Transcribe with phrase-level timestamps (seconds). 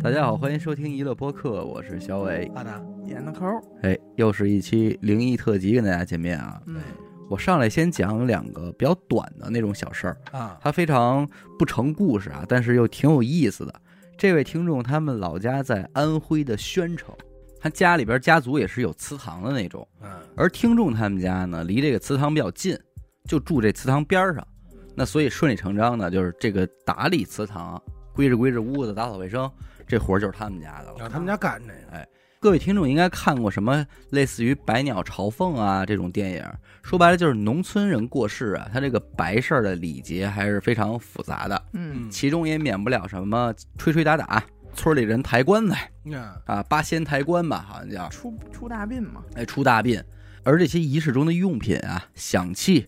[0.00, 2.48] 大家好，欢迎收听娱乐播客，我是小伟。
[2.54, 6.62] 大大，演的抠儿，哎，又是一期灵异特辑，跟大家见面啊。
[6.66, 6.80] 嗯，
[7.28, 13.74] 我上来先讲两个比较短的那种小事儿，啊，它非常不成故事啊，但是又挺有意思的。
[14.16, 17.12] 这位听众他们老家在安徽的宣城，
[17.60, 22.78] 他家里边家族也是有祠堂的那种，嗯，而听众他们家呢离这个祠堂比较近，
[23.24, 24.46] 就住这祠堂边上，
[24.94, 27.82] 那所以顺理成章呢，就是这个打理祠堂、
[28.14, 29.50] 归置归置屋子、打扫卫生，
[29.88, 30.96] 这活儿就是他们家的了。
[30.98, 32.06] 让他们家干这个，哎
[32.40, 36.44] 各位听众应该看过什么类似于《百鸟朝凤》啊这种电影，
[36.84, 44.40] 说白了就是农村人过世啊，他这个白事儿的礼节还是非常复杂的，嗯，其中也免不了什么吹吹打打，
[44.72, 50.00] 村里人抬棺材嗯，啊，八仙抬棺吧，好像叫，出出大殡嘛，哎，出大殡。
[50.44, 52.86] 而这些仪式中的用品啊、响器，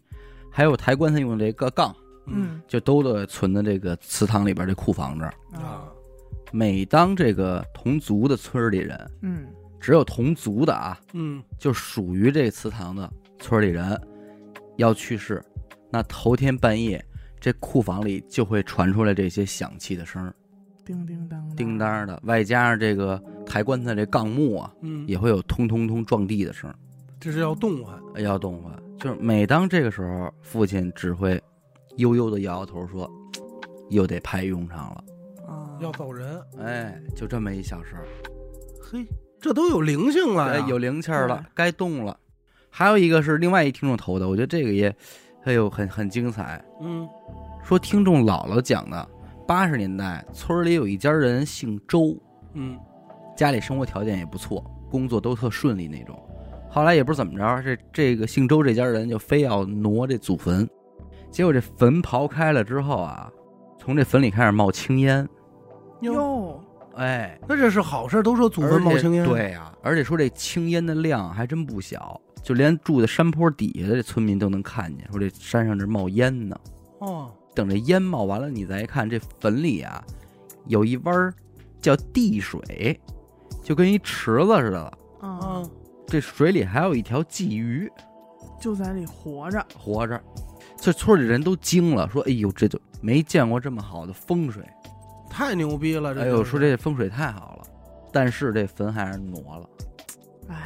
[0.53, 1.93] 还有抬棺材用的这个杠，
[2.27, 5.35] 嗯就都得存在这个祠堂里边这库房这儿。
[5.53, 5.91] 啊，
[6.53, 9.47] 每当这个同族的村里人，嗯。
[9.81, 13.99] 只有同族的啊，嗯，就属于这祠堂的村里人
[14.77, 15.43] 要去世，
[15.91, 17.03] 那头天半夜
[17.41, 20.35] 这库房里就会传出来这些响器的声儿，
[20.85, 26.77] 叮叮当当，叮当的，外加上这个抬棺材这杠木啊，嗯，也会有通通通撞地的声儿，
[27.19, 28.71] 这是要动换，哎要动换。
[28.99, 31.43] 就是每当这个时候，父亲只会
[31.97, 33.11] 悠悠的摇摇头说
[33.89, 35.05] ：“又得派用场了。
[35.81, 38.05] 啊，要走人，”哎，就这么一小事儿，
[38.83, 39.07] 嘿，
[39.41, 42.17] 这都有灵性了有灵气儿了，该动了。
[42.69, 44.95] 还有一个是另外一听众投的，我觉得这个也，
[45.45, 46.63] 哎呦，很很精彩。
[46.81, 47.09] 嗯，
[47.65, 49.09] 说听众姥姥讲的，
[49.47, 52.17] 八十年代村里有一家人姓周，
[52.53, 52.79] 嗯，
[53.37, 56.17] 家里生活条件也不错，工作都特顺利那种。
[56.69, 60.69] 后来也不知怎么着，这这个姓周这家人就非要挪这祖坟，
[61.29, 63.29] 结果这坟刨开了之后啊，
[63.77, 65.29] 从这坟里开始冒青烟，
[66.01, 66.63] 哟，
[66.97, 76.57] 哎，那这是好事，都说祖坟冒青烟，对呀、而且说这青烟的量还真不小，就连住在山坡底下的这村民都能看见，说这山上这冒烟呢。
[76.99, 80.03] 哦，等这烟冒完了，你再一看，这坟里啊，
[80.67, 81.35] 有一弯儿
[81.81, 82.99] 叫地水，
[83.63, 84.99] 就跟一池子似的了。
[85.21, 85.63] 啊，啊，
[86.07, 87.91] 这水里还有一条鲫鱼。
[88.59, 90.23] 就在里活着，活着，
[90.77, 94.63] 这村里人都惊了，说：“哎呦，这就没见过这么好的风水。
[95.31, 97.67] 太牛逼了，这哎呦，说这风水太好了。”
[98.13, 99.71] 但是这坟还是挪了。
[100.49, 100.65] 哎，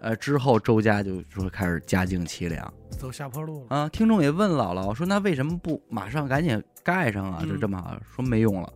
[0.00, 3.88] 呃，之后周家就说开始家境凄凉走下坡路了，啊。
[3.88, 7.40] 听众也问姥姥说：“那为什么不马上赶紧盖上啊？
[7.42, 8.72] 就这这么好？”说没用了，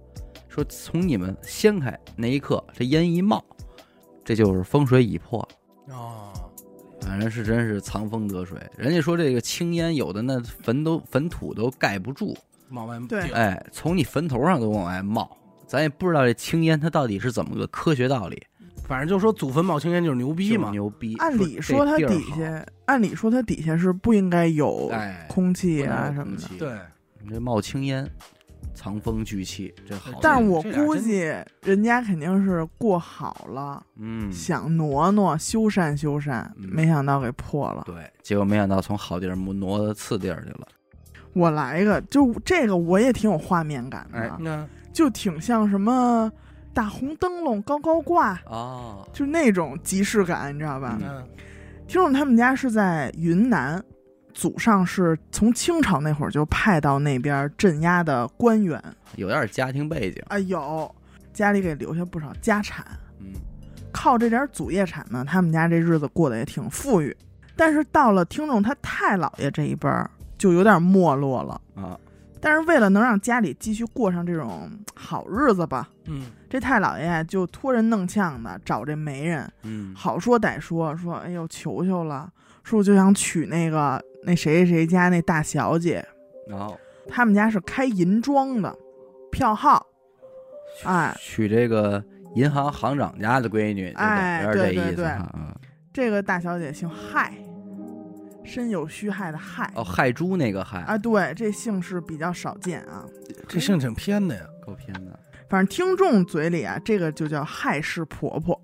[0.49, 3.43] 说从你们掀开那一刻，这烟一冒，
[4.25, 5.49] 这就是风水已破。
[5.91, 6.33] 哦，
[7.01, 8.59] 反正是真是藏风得水。
[8.77, 12.37] 人家说这个青烟有的那坟都坟土都盖不住，
[12.71, 15.37] 往外对顶哎，从你坟头上都往外冒。
[15.67, 18.43] 咱也不知道这青烟它到底是怎么个科学道理，
[18.87, 21.15] 反正就说祖坟冒青烟就是牛逼嘛，牛逼。
[21.19, 26.79] 按理说说它底下，按理说它底下是不应该有哎，空气啊什么的，对，
[27.23, 28.09] 你这冒青烟，
[28.75, 30.19] 藏风聚气，这好。
[30.23, 31.31] 但是我估计
[31.61, 37.83] 人家肯定是过好了，嗯，想挪挪修缮修缮，嗯没想到给破了。
[37.85, 40.67] 对，结果没想到从好地儿挪到次地儿去了。
[41.33, 46.31] 我来一个，就这个我也挺有画面感的，哎那就挺像什么
[46.73, 50.99] 大红灯笼高高挂，哦，就那种即视感，你知道吧？
[51.87, 53.83] 听众他们家是在云南，
[54.35, 58.83] 祖上是从清朝那会儿就派到那边镇压的官员，
[59.17, 60.23] 有点家庭背景。
[60.29, 60.95] 啊有。
[61.31, 62.85] 家里给留下不少家产，
[63.21, 63.27] 嗯，
[63.93, 67.17] 靠这点祖业产呢，他们家这日子过得也挺富裕。
[67.55, 71.61] 但是到了听众他太姥爷这一辈儿，就有点没落了。
[71.75, 71.99] 啊，
[72.41, 82.31] 但是为了能让家里继续过上这种 好日子吧，嗯，这太姥爷就托人弄呛的找这媒人，嗯，好说歹说，说哎呦求求了，
[82.63, 86.07] 说我就想娶那个那谁谁谁家那大小姐，
[86.49, 86.79] 然后
[87.09, 88.75] 他们家是开银庄的，
[89.31, 89.85] 票号，
[90.85, 92.03] 哎，娶这个
[92.35, 95.11] 银行行长家的闺女，哎对对对。
[95.91, 97.33] 这个大小姐姓亥，
[98.49, 99.71] 身有虚害的害。
[99.77, 103.05] 哦，害猪那个害，啊，对，这姓氏比较少见啊。
[103.47, 105.21] 这姓挺偏的呀，够偏的。
[105.49, 108.61] 反正听众嘴里啊，这个就叫害氏婆婆。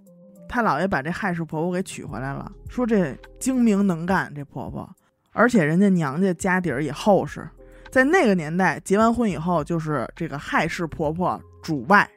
[0.48, 4.88] 太姥爷把这害氏婆婆给娶回来了，说这精明能干，这婆婆，
[5.32, 7.48] 而且人家娘家家底儿也厚实。
[7.90, 12.08] 在那个年代，结完婚以后，就是这个害氏婆婆主外，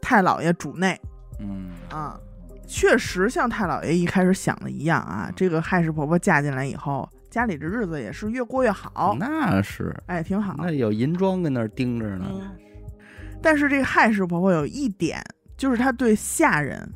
[0.00, 1.00] 太姥爷主内
[1.40, 2.20] 嗯，啊。
[2.66, 10.56] 确实像太姥爷一开始想的一样啊，这个亥氏婆婆嫁进来以后，家里这日子也是越过越好，那是，哎，挺好。
[10.58, 12.26] 那有银庄跟那儿盯着呢。
[12.28, 12.50] 嗯。
[13.42, 15.22] 但是这个亥氏婆婆有一点
[15.56, 16.92] 就是她对下人，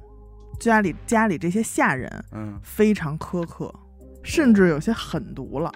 [0.58, 3.72] 家里家里这些下人嗯，非常苛刻，
[4.25, 5.70] 甚至有些狠毒了。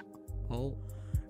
[0.49, 0.71] 哦，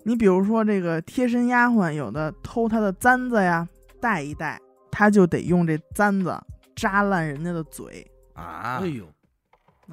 [0.04, 3.68] 你比如说这个贴身丫鬟，有的偷她的簪子呀，
[4.00, 4.60] 戴一戴，
[4.90, 6.36] 她就得用这簪子
[6.74, 8.04] 扎烂人家的嘴
[8.36, 9.06] 啊哎，呦，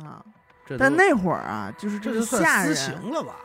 [0.03, 0.23] 啊。
[0.65, 3.35] 这但那会儿啊，就是这个就算私下人，情了吧？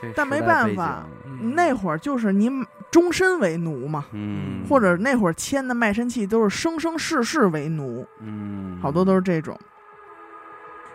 [0.00, 0.14] 是吧？
[0.16, 2.48] 但没办法嗯那会儿就是你
[2.90, 9.58] 终身为奴嘛，嗯，或者那会儿签的卖身契都是生生世世为奴，嗯，好多都是这种。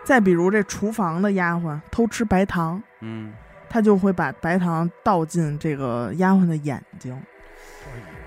[0.02, 3.32] 再比如这厨房的丫鬟偷吃白糖，嗯，
[3.70, 7.16] 他就会把白糖倒进这个丫鬟的眼睛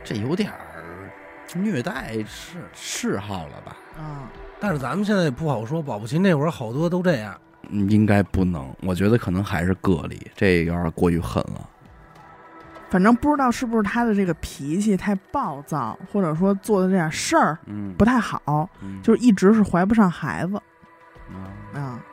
[0.05, 1.11] 这有点儿
[1.55, 3.75] 虐待是，嗜好了吧？
[3.97, 4.31] 啊。
[4.59, 7.35] 但是咱们现在也不好说，保不齐那会儿好多都这样。
[7.71, 11.69] 嗯应该不能，我觉得可能还是个例，这有点过于狠了。
[12.89, 20.55] 反正不知道是不是他的这个脾气太暴躁，或者说做的这点事儿嗯，不太好，嗯就是一直是怀不上孩子
[21.27, 22.03] 啊啊。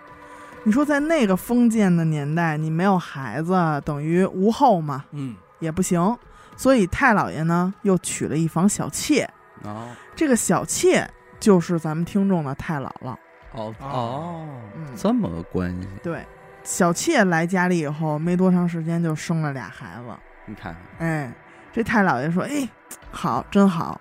[0.65, 3.55] 你说在那个封建的年代，你没有孩子
[3.85, 6.15] 等于无后嘛，嗯，也不行。
[6.55, 9.27] 所以太老爷呢又娶了一房小妾，
[9.63, 11.09] 哦这个小妾
[11.41, 13.17] 就是咱们听众的太姥姥。
[13.53, 14.49] 哦哦
[14.95, 16.23] 这么个关系，对，
[16.63, 20.15] 小妾来家里以后，没多长时间就生了俩孩子。
[20.45, 21.33] 你看看，哎，
[21.73, 22.69] 这太姥爷说：“哎，
[23.11, 23.99] 好，真好。”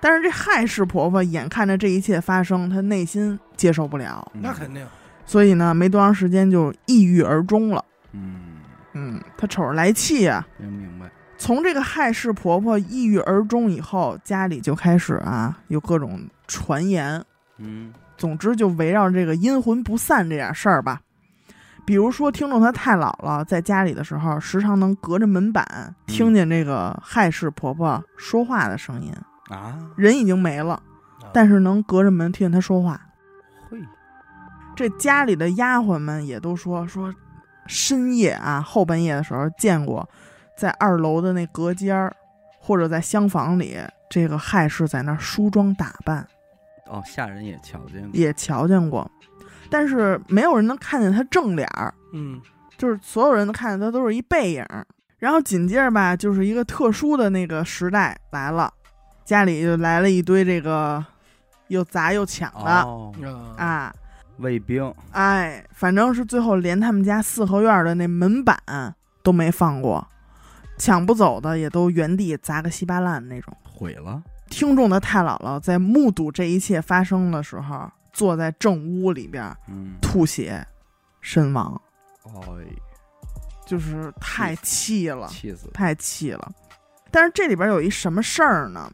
[0.00, 4.86] 但是这害氏婆婆眼看着这一切发生，她内心接受不了，嗯那肯定。
[5.24, 7.84] 所以呢，没多长时间就抑郁而终了。
[8.12, 8.58] 嗯，
[8.94, 11.06] 嗯，她瞅着来气呀、明明白，
[11.38, 17.24] 从这个害氏婆婆抑郁而终以后，家里就开始啊有各种传言，
[17.58, 21.00] 嗯总之就围绕这个阴魂不散这点事儿吧。
[21.86, 29.10] 比如说，听众她太姥姥在家里的时候，时常能隔着门板听见这个害氏婆婆说话的声音，
[29.48, 30.82] 啊，人已经没了，啊
[31.32, 33.00] 但是能隔着门听见她说话。
[33.70, 33.78] 会，
[34.76, 37.14] 这家里的丫鬟们也都说说，
[37.66, 40.06] 深夜啊后半夜的时候见过，
[40.58, 42.12] 在二楼的那隔间儿，
[42.58, 43.78] 或者在厢房里，
[44.10, 46.26] 这个亥氏在那儿梳妆打扮，
[46.88, 49.08] 哦，下人也瞧见过，也瞧见过，
[49.70, 52.40] 但是没有人能看见他正脸儿，嗯，
[52.76, 54.84] 就是所有人都看见他都是一背影儿。
[55.18, 58.72] 然后紧接着吧，就是一个特殊的那个时代来了，
[59.24, 61.04] 家里就来了一堆这个
[61.68, 63.14] 又砸又抢的、哦，
[63.56, 63.94] 啊，啊。
[64.38, 68.56] 卫兵，哎，反正是最后连他们家四合院的那门板
[69.20, 70.06] 都没放过，
[70.78, 73.54] 抢不走的也都原地砸个稀巴烂那种。
[73.64, 80.66] 毁了，听众的太姥姥在目睹这一切发生的时候，坐在正屋里边嗯，吐血
[81.20, 81.80] 身亡，
[82.24, 82.64] 哎，
[83.66, 86.50] 就是太气了，气死，太气了。
[87.10, 88.90] 但是这里边有一什么事儿呢？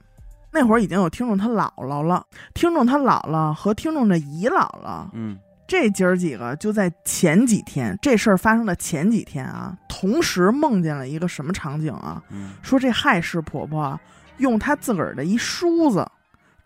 [0.51, 12.23] 那会儿已经有听众他姥姥了，听众他姥姥和听众的姨姥姥嗯这姐儿几个就在前几天，这事儿发生的前几天啊，同时梦见了一个什么场景啊？
[12.31, 13.99] 嗯，说这害氏婆婆
[14.39, 16.07] 用她自个儿的一梳子，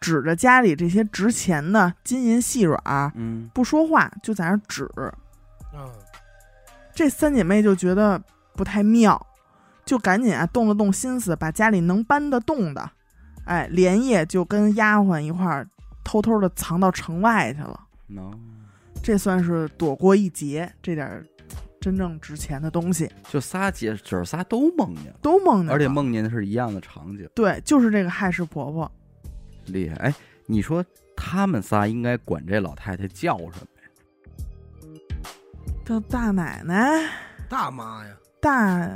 [0.00, 2.80] 指着家里这些值钱的金银细软，
[3.14, 4.88] 嗯，不说话就在那儿指。
[5.74, 5.88] 嗯，
[6.92, 8.20] 这三姐妹就觉得
[8.55, 9.24] 不太妙，
[9.84, 12.90] 就赶紧啊动了动心思，把家里能搬得动的，
[13.44, 15.69] 哎，连夜就跟丫鬟一块儿
[16.02, 17.81] 偷偷的藏到城外去了。
[18.08, 18.32] 能，
[19.08, 21.24] 这算是躲过一劫，这点儿
[21.81, 28.93] 真正值钱的东西就仨姐姐儿仨都梦见，都梦见，而且梦见的是一样的场景，对，就是这个害氏婆婆，
[29.65, 29.94] 厉害。
[29.96, 30.84] 哎，你说
[31.17, 34.98] 他们仨应该管这老太太叫什么呀？
[35.86, 37.10] 叫大奶奶、
[37.48, 38.86] 大妈呀，大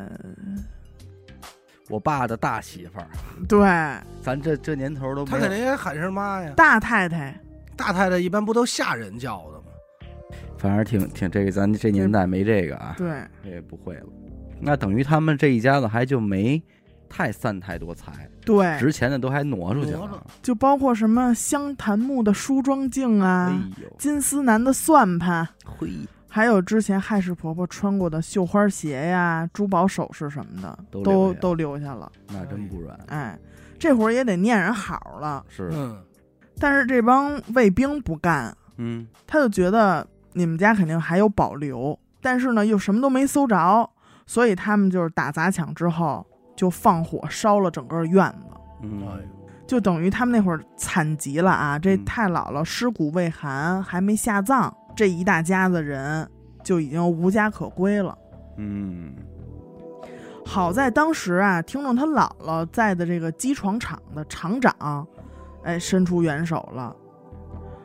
[1.89, 3.09] 我爸的大媳妇儿，
[3.49, 3.61] 对
[4.21, 6.53] 咱这这年头都他肯定也喊声妈呀。
[6.55, 7.41] 大太太，
[7.75, 9.51] 大太太一般不都下人叫？
[10.63, 13.09] 反正挺挺这个，咱这年代没这个啊，对
[13.43, 14.07] 这也不会了。
[14.61, 16.63] 那等于他们这一家子还就没
[17.09, 20.25] 太散太多财，对，值钱的都还挪出去了。
[20.41, 25.89] 就包括什么香檀木的梳妆镜啊，哎呦，金丝楠的算盘，嘿，
[26.29, 32.13] 还有之前害氏婆婆穿过的绣花鞋呀、珠宝首饰什么的，都都留下都留下了。
[32.29, 33.37] 那真不软，哎，
[33.81, 36.01] 这会儿也得念人好了，是，嗯，
[36.61, 43.89] 但是这帮卫兵不干，嗯他就觉得你们家肯定还有保留，但是呢又什么都没搜着，
[44.27, 49.21] 所以他们就是打砸抢之后就放火烧了整个院子，嗯，哎
[49.65, 51.79] 就等于他们那会儿惨极了啊！
[51.79, 56.29] 这嗯太姥姥尸骨未寒，还没下葬，这一大家子人
[56.63, 58.19] 就已经无家可归了。
[58.59, 59.15] 嗯，
[60.45, 65.07] 好在当时啊，听众他姥姥在的这个机床厂的厂长
[65.63, 66.95] 哎，伸出援手了，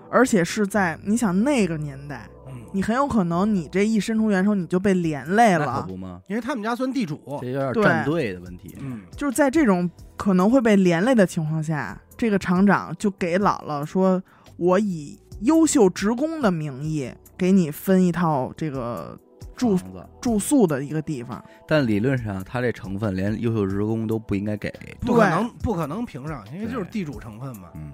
[0.09, 2.36] 而且是在你想那个年代，嗯，
[2.77, 6.21] 你很有可能你这一伸出援手，你就被连累那可了，不吗？
[6.27, 8.77] 因为他们家算地主，这有点对站队的问题。
[8.79, 14.21] 嗯，就是在这种可能会被连累的情况下，这个厂长就给姥姥说
[14.57, 19.17] ：“我以优秀职工的名义给你分一套这个
[19.55, 21.43] 住房子，住宿的一个地方。
[21.67, 24.71] 但理论上他这成分连优秀职工都不应该给。
[25.01, 27.69] 不可能不可能评上，因为就是地主成分嘛。
[27.73, 27.91] 嗯，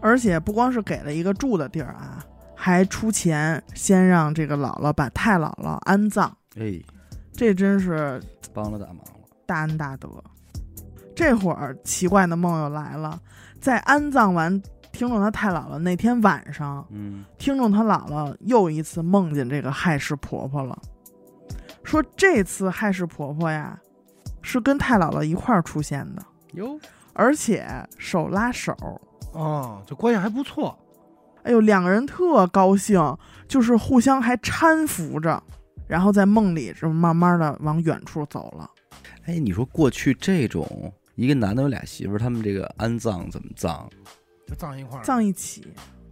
[0.00, 2.24] 而且不光是给了一个住的地儿啊，
[2.62, 6.78] 还出钱先让这个姥姥把太姥姥安葬，哎，
[7.32, 9.26] 这真是帮了大忙了。
[9.46, 10.10] 大恩大德。
[11.16, 13.18] 这会儿奇怪的梦又来了，
[13.58, 14.62] 在安葬完
[14.92, 20.78] 听众他太姥姥那天晚上，嗯，听众他姥姥又一次梦见这个害氏婆婆了，
[21.82, 23.80] 说这次害氏婆婆呀
[24.42, 26.78] 是跟太姥姥一块儿出现的，哟，
[27.14, 28.76] 而且手拉手。
[29.32, 30.78] 哦，这关系还不错。
[31.42, 33.00] 哎呦，两个人特高兴，
[33.48, 35.42] 就是互相还搀扶着，
[35.86, 38.70] 然后在梦里就慢慢的往远处走了。
[39.26, 43.88] 哎，你说过去这种一个男的有俩媳妇儿，他们这个安葬怎么葬？
[44.46, 45.66] 就葬一块儿，葬一起，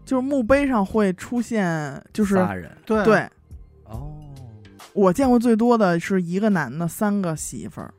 [0.05, 2.71] 就是墓碑上会出现，就是仨人。
[2.87, 3.29] 对对
[3.85, 4.15] 哦，
[4.93, 7.93] 我见过最多的是一个男的三个媳妇儿，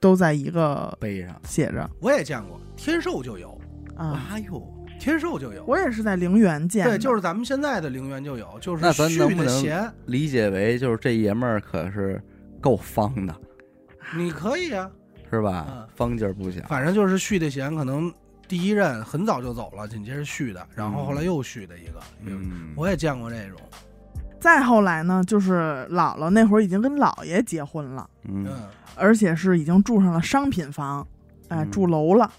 [0.00, 1.40] 都在一个碑上。
[1.44, 3.58] 写着我也见过，天寿就有，
[3.96, 4.26] 啊。
[4.30, 4.60] 哎呦，
[4.98, 5.64] 天寿就有。
[5.66, 12.20] 我也是在陵园见的，对，就是咱们现在的陵园就有，就是那咱续能不能理解为就是这爷们儿可是
[12.60, 13.34] 够方的，
[14.16, 14.90] 你可以啊，
[15.30, 15.66] 是吧？
[15.70, 15.88] 嗯。
[15.94, 16.60] 方劲儿不小。
[16.68, 18.12] 反正就是续的弦，可能
[18.46, 23.58] 第一任很早就走了，紧接着续的，然后后来又续的一个，嗯，我也见过这种，
[24.40, 28.46] 再后来呢，就是姥姥那会儿已经跟姥爷结婚了，嗯。
[28.48, 28.62] 嗯，
[28.96, 31.06] 而且是已经住上了商品房，
[31.48, 31.70] 哎，嗯。
[31.70, 32.30] 住楼了。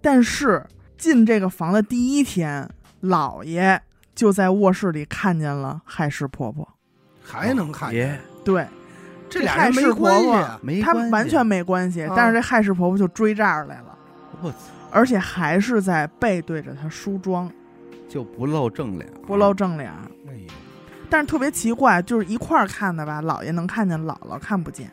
[0.00, 0.64] 但是
[1.00, 2.68] 进这个房的第一天，
[3.02, 3.80] 姥爷
[4.14, 6.68] 就在卧室里看见了害氏婆婆。
[7.22, 8.66] 还能看见，对
[9.28, 13.96] 这俩人没害氏婆婆关系没关完全没关系，啊但是这害氏婆婆就追这儿来了，
[14.42, 14.56] 我操，
[14.90, 17.50] 而且还是在背对着她梳妆，
[18.08, 19.90] 就不露正脸，不露正脸。
[20.28, 20.52] 哎呦
[21.08, 24.90] 但是特别奇怪，就是一块儿看的吧，姥爷能看见，姥姥看不见。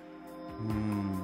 [0.61, 1.19] 嗯，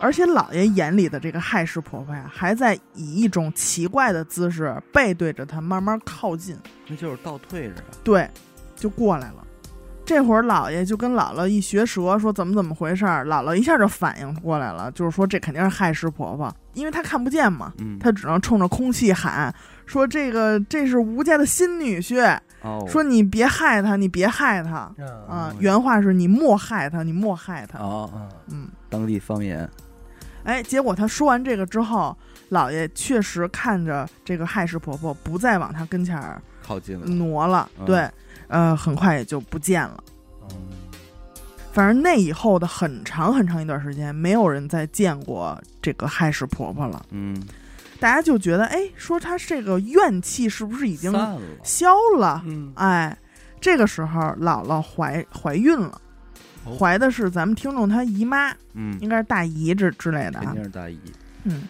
[0.00, 6.56] 而且姥爷眼里的这个害氏婆婆呀，还在以一种奇怪的姿势背对着他慢慢靠近，
[6.88, 7.74] 那就是倒退着。
[8.02, 8.28] 对，
[8.74, 9.46] 就过来了。
[10.02, 19.54] 这会儿姥爷就跟姥姥一学舌，说怎么怎么回事儿，姥姥一下就反应过来了，就是说这肯定是害氏婆婆，因为她看不见嘛，嗯，她只能冲着空气喊
[19.86, 24.92] 说这个这是吴家的新女婿，哦，说你别害她，你别害她啊
[25.28, 28.68] 啊，原话是你莫害她，你莫害她，哦，啊，嗯。
[28.88, 29.70] 当地方言。
[30.50, 32.16] 哎，结果他说完这个之后，
[32.48, 37.06] 老爷确实看着这个亥氏婆婆不再往他跟前儿靠近了。
[37.06, 38.10] 挪了，嗯对，
[38.48, 40.02] 呃，很快也就不见了。
[40.50, 40.56] 嗯
[41.72, 47.00] 反正那以后的很长很长一段时间，没有人再见过这个亥氏婆婆了。
[47.10, 47.40] 嗯，
[48.00, 51.12] 大家就觉得，哎，说她这个怨气是不是已经。
[51.62, 52.42] 消了？
[52.44, 53.16] 嗯，哎，
[53.60, 56.00] 这个时候姥姥怀怀孕了，哦
[56.64, 60.52] 怀的是咱们听众她姨妈，嗯，应该是大姨之之类的肯啊。
[60.54, 60.98] 定是大姨。
[61.44, 61.62] 嗯，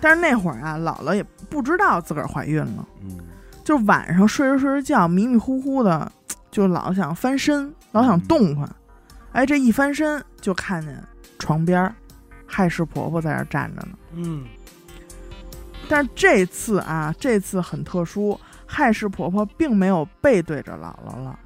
[0.00, 3.18] 但是那会儿啊，姥姥也不知道自个儿怀孕了，嗯，
[3.64, 6.10] 就晚上睡着睡着觉，迷迷糊糊的，
[6.50, 8.68] 就老想翻身，老想动换。
[9.32, 11.02] 哎，这一翻身就看见
[11.38, 11.94] 床边儿
[12.46, 13.98] 害氏婆婆在那儿站着呢。
[14.14, 14.44] 嗯，
[15.88, 21.38] 但是这次啊，这次很特殊，害氏婆婆并没有背对着姥姥了，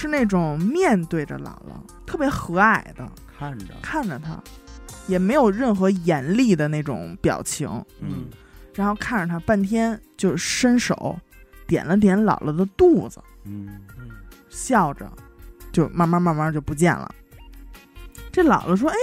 [0.00, 1.76] 是那种面对着姥姥，
[2.06, 3.06] 特别和蔼的
[3.38, 3.66] 看着。
[3.82, 4.42] 看着她，
[5.06, 7.68] 也没有任何严厉的那种表情。
[8.00, 8.24] 嗯，
[8.74, 11.14] 然后看着他半天，就伸手
[11.66, 14.08] 点了点姥姥的肚子，嗯，嗯，
[14.48, 15.06] 笑着，
[15.70, 17.14] 就慢慢慢慢就不见了。
[18.32, 18.96] 这姥姥说：“哎，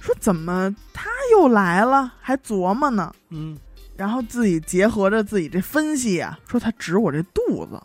[0.00, 2.14] 说怎么他又来了？
[2.18, 3.12] 还琢磨呢。
[3.28, 3.58] 嗯，
[3.94, 7.78] 然后自己结合着自己这分析啊，说他指我这肚子。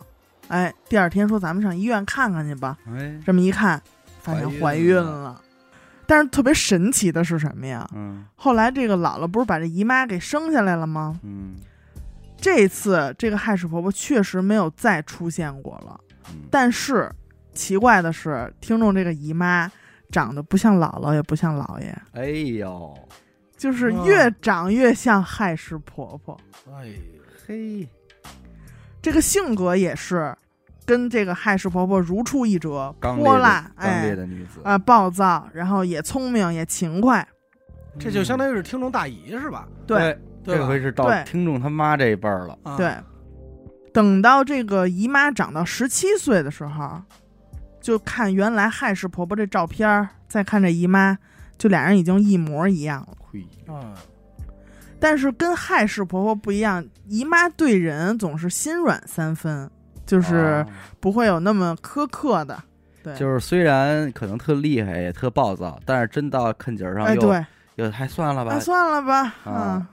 [0.50, 2.76] 哎，第二天说咱们上医院看看去吧。
[2.86, 3.80] 哎，这么一看，
[4.20, 5.40] 发现怀怀孕孕了了。
[6.06, 7.88] 但是特别神奇的是什么呀？
[7.94, 11.18] 嗯后来这个姥姥不是把这姨妈给生下来了吗？
[11.22, 11.56] 嗯
[12.36, 17.10] 这次这个害氏婆婆确实没有再出现过了，嗯，但是
[17.52, 19.70] 奇怪的是，听众这个姨妈
[20.10, 22.98] 长得不像姥姥，也不像姥爷，哎呦，
[23.58, 26.34] 就是越长越像害氏婆婆。
[26.72, 26.94] 哎，
[27.46, 27.86] 嘿，
[29.02, 30.36] 这个性格也是
[30.84, 37.26] 跟这个害氏婆婆如出一辙，泼辣，刚烈哎的女子啊、暴躁，然后也聪明也勤快。
[37.98, 39.66] 这就相当于是听众大姨是吧？
[39.86, 40.56] 对，对？
[40.56, 42.58] 这回是到听众他妈这一辈儿了。
[42.62, 42.94] 啊对，
[43.92, 47.02] 等到这个姨妈长到十七岁的时候，
[47.80, 51.18] 就看原来害氏婆婆这照片，再看这姨妈，
[51.58, 53.16] 就俩人已经一模一样了。
[53.32, 53.94] 嘿，嗯，
[55.00, 59.68] 但是跟害氏婆婆不一样，姨妈对人总是心软三分，
[60.04, 60.66] 就是哦。
[61.00, 62.62] 不会有那么苛刻的。
[63.02, 68.52] 对，就是虽然可能特厉害，也特暴躁，但是真到坎节儿上哎，又对，又还算了吧。
[68.52, 69.54] 啊，，算了吧，嗯。
[69.54, 69.86] 啊。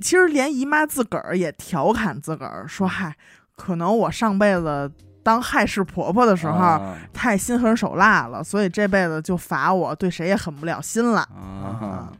[0.00, 3.14] 其实连姨妈自个儿也调侃自个儿说：“嗨，
[3.56, 4.90] 可能我上辈子
[5.24, 6.96] 当害氏婆婆的时候、啊。
[7.12, 11.18] 太心狠手辣了，所以这辈子就罚我对谁也狠不了心了。
[11.18, 12.12] 啊，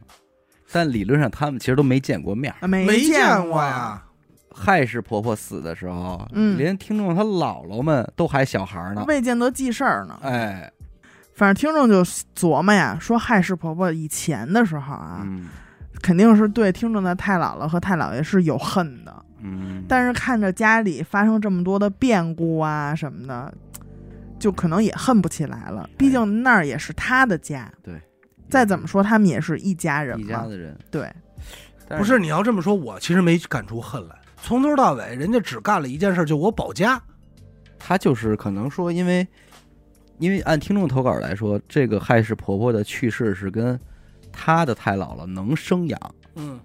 [0.71, 4.03] 但理论上他们其实都没见过面没没见过呀。
[4.51, 9.03] 害氏婆婆死的时候，嗯连听众她姥姥们都还小孩儿呢。
[9.07, 10.19] 未见得记事儿呢。
[10.21, 10.69] 哎，
[11.33, 12.03] 反正听众就
[12.35, 15.47] 琢磨呀，说害氏婆婆以前的时候啊，嗯
[16.01, 19.15] 肯定是对听众的太姥姥和太姥爷是有恨的。
[19.41, 23.53] 嗯，但是看着家里发生这么多的变故啊什么的，
[24.37, 25.89] 就可能也恨不起来了。
[25.97, 27.71] 毕竟那儿也是他的家。
[27.81, 28.01] 对，
[28.49, 30.19] 再怎么说，他们也是一家人。
[30.19, 31.11] 一家子人，对，
[31.87, 34.15] 但不是你要这么说，我其实没感出恨来。
[34.41, 37.01] 从头到尾，人家只干了一件事，就我保家。
[37.77, 39.27] 他就是可能说，因为
[40.17, 43.79] 因为按听众投稿来说，这个害氏婆婆的去世是跟
[44.31, 45.99] 她的太姥姥能生养
[46.35, 46.59] 嗯，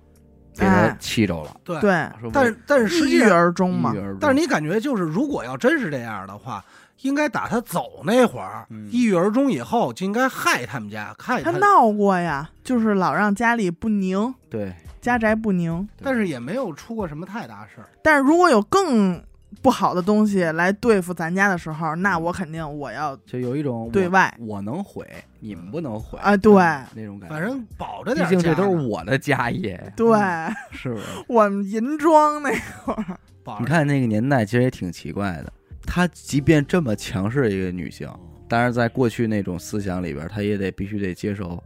[0.56, 1.80] 给她哎气着了，对。
[1.80, 6.64] 对，说但是但是实抑郁上，而终嘛但是你感觉就是，如果要真是这样的话，
[7.02, 15.86] 应该打他走那会儿，嗯抑郁而终以后，就应该害他们家，害他闹过呀，就是老让家里不宁，对，家宅不宁。
[16.02, 17.88] 但是也没有出过什么太大事儿。
[18.02, 19.22] 但是如果有更
[19.62, 25.06] 不好的东西来对付咱家的时候，那我肯定我要就有一种我对外我能毁，
[25.40, 26.52] 你们不能毁啊，对
[26.94, 27.36] 那种感觉。
[27.36, 28.30] 反正保着点家呢。
[28.30, 30.18] 毕竟这都是我的家业，对，
[30.72, 31.04] 是不是？
[31.28, 32.50] 我们银庄那
[32.84, 35.52] 会儿，保着你看那个年代，其实也挺奇怪的。
[35.94, 38.10] 她即便这么强势的一个女性，
[38.48, 41.62] 但是在过去那种思想里边，她也得必须得接受，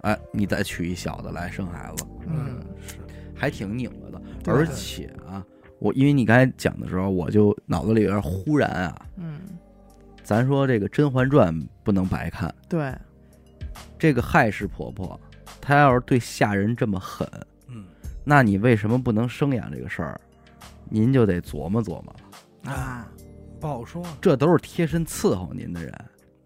[0.00, 2.96] 哎，你再娶一小的来生孩子，嗯，是。
[3.32, 4.20] 还挺拧巴的。
[4.52, 5.46] 而且啊，
[5.78, 9.38] 我因为你刚才讲的时候，我就脑子里边忽然啊，嗯，
[10.24, 11.54] 咱说这个《甄嬛传》
[11.84, 12.92] 不能白看，对，
[13.96, 15.18] 这个害氏婆婆，
[15.60, 17.24] 她要是对下人这么狠，
[17.68, 17.84] 嗯。
[18.24, 20.20] 那你为什么不能生养这个事儿？
[20.88, 22.12] 您就得琢磨琢磨
[22.64, 22.72] 了。
[22.72, 23.08] 啊，
[23.60, 24.02] 不好说。
[24.20, 25.92] 这都是贴身伺候您的人，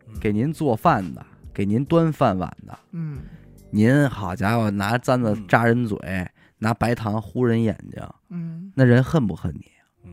[0.08, 2.78] 嗯给您做饭的，给您端饭碗的。
[2.90, 3.20] 嗯，
[3.70, 5.98] 您好家伙，拿簪子嗯扎人嘴，
[6.58, 9.66] 拿白糖糊人眼睛，嗯，那人恨不恨你？
[10.04, 10.12] 嗯，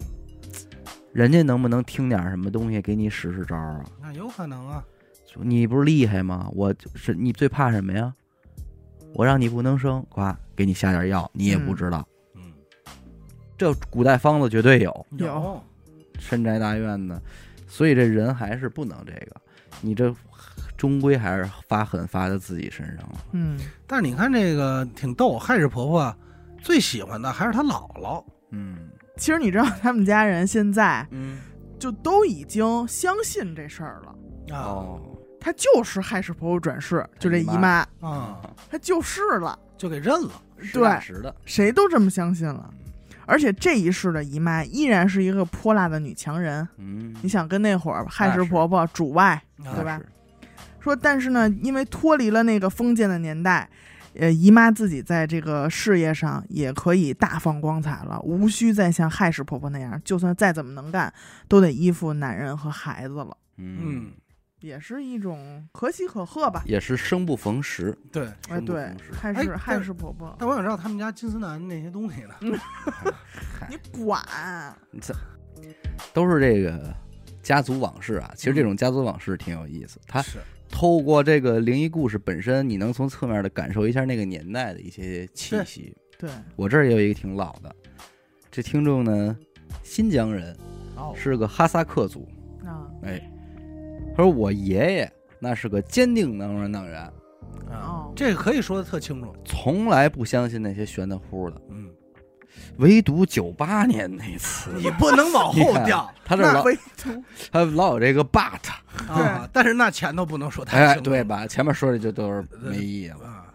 [1.11, 3.83] 人家能不能听点什么东西给你使使招啊？
[4.01, 4.83] 那有可能啊。
[5.43, 6.49] 你不是厉害吗？
[6.53, 8.13] 我是你最怕什么呀？
[9.13, 12.05] 我让你不能生，呱，给你下点药，你也不知道。
[12.35, 12.41] 嗯，
[13.57, 15.63] 这古代方子绝对有，有
[16.21, 17.21] 深宅大院的，
[17.67, 19.35] 所以这人还是不能这个，
[19.81, 20.15] 你这
[20.77, 23.25] 终归还是发狠发在自己身上了。
[23.31, 26.15] 嗯，但是你看这个挺逗，害氏婆婆
[26.61, 28.23] 最喜欢的还是她姥姥。
[28.51, 31.39] 嗯其实你知道，他们家人现在嗯
[31.79, 34.55] 就都已经相信这事儿了。
[34.55, 35.01] 啊哦，
[35.39, 40.31] 她就是害氏婆婆转世，就这姨妈，啊，她就是了，就给认了。
[40.63, 42.71] 实打实的，谁都这么相信了。
[43.31, 46.67] 而且这一世的姨妈依然是一个泼辣的女强人。
[46.77, 50.01] 嗯，你想跟那会儿害那是氏婆婆主外啊对吧？
[50.81, 53.69] 说，但是呢，因为脱离了那个封建的年代，
[54.15, 61.13] 呃，姨妈自己在这个事业上也可以大放光彩了，无需再像亥氏婆婆那样，就算再怎么能干，
[61.47, 64.11] 都得依附男人和孩子了，嗯，
[64.61, 66.63] 也是一种可喜可贺吧。
[66.65, 69.13] 也是生不逢时，对，哎，对生不逢，时。
[69.13, 72.35] 害氏哎但害氏婆婆，但我想知道他们家金丝楠那些东西呢？
[73.69, 74.23] 你管？
[75.01, 75.13] 这
[76.13, 76.95] 都是这个
[77.43, 78.31] 家族往事啊。
[78.35, 85.95] 其实这种家族往事挺有意思，它是透过这个灵异故事本身，你能从侧面的感受一下那个年代的一些气息。
[86.17, 87.75] 对，我这儿也有一个挺老的，
[88.51, 89.35] 这听众呢，
[89.83, 90.55] 新疆人，
[90.95, 92.27] 哦是个哈萨克族。
[92.63, 93.30] 啊，哎，
[94.15, 97.11] 他说我爷爷那是个坚定能人党人，啊
[97.71, 99.33] 哦，这个可以说的特清楚。
[99.45, 101.89] 从来不相信那些玄的乎的，嗯，
[102.77, 108.59] 唯独九八年那次， 你不能往后调他这老唯独他老有这个 but，
[109.07, 111.09] 啊，但是那前头不能说太哎，清楚。
[111.09, 111.47] 对吧？
[111.47, 113.25] 前面说的就都是没意义了。
[113.25, 113.45] 啊，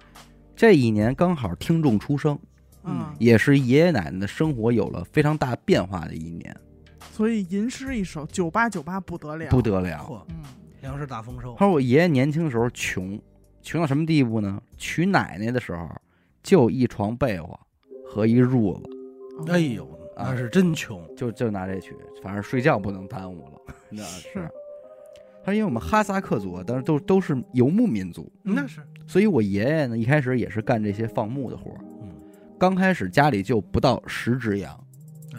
[0.56, 2.38] 这一年刚好听众出生，
[2.84, 6.56] 嗯，也是爷爷奶奶的生活有了非常大变化的一年，
[7.16, 10.04] 所以吟诗一首，九八九八不得了，不得了。
[10.06, 10.36] 嚯，嗯，
[10.82, 11.64] 粮食大丰收他。
[11.64, 13.18] 说我爷爷年轻的时候穷，
[13.62, 14.62] 穷到什么地步呢？
[14.76, 15.88] 娶奶奶的时候
[16.42, 17.58] 就一床被窝，
[18.06, 18.86] 和一褥子，
[19.38, 21.02] 哦哎呦，啊那是真穷。
[21.16, 23.74] 就就拿这去，反正睡觉不能耽误了。
[23.88, 24.46] 那是。
[25.42, 31.78] 他说因为我们哈萨克族啊，当然都都是游牧民族，那是，所以我爷爷呢一开始也是干这些放牧的活儿。
[32.02, 32.08] 嗯，
[32.58, 34.85] 刚开始家里就不到十只羊，嗯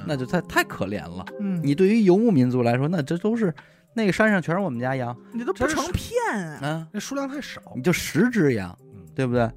[0.07, 1.25] 那就太太可怜了。
[1.39, 3.53] 嗯，你对于游牧民族来说，那这都是
[3.93, 6.11] 那个山上全是我们家羊你都不成片
[6.61, 6.65] 啊！
[6.65, 7.61] 啊，这数量太少。
[7.75, 9.49] 你就十只羊，嗯对不对？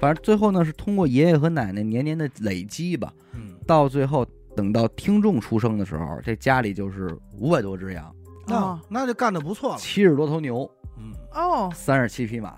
[0.00, 8.14] 反正最后呢是通过爷爷和奶奶年年的累积吧，嗯，到最后等到听众出生的时候，这家里就是五百多只羊，
[8.46, 9.78] 那哦那就干的不错了。
[9.78, 12.56] 七十多头牛，嗯，哦，三十七匹马。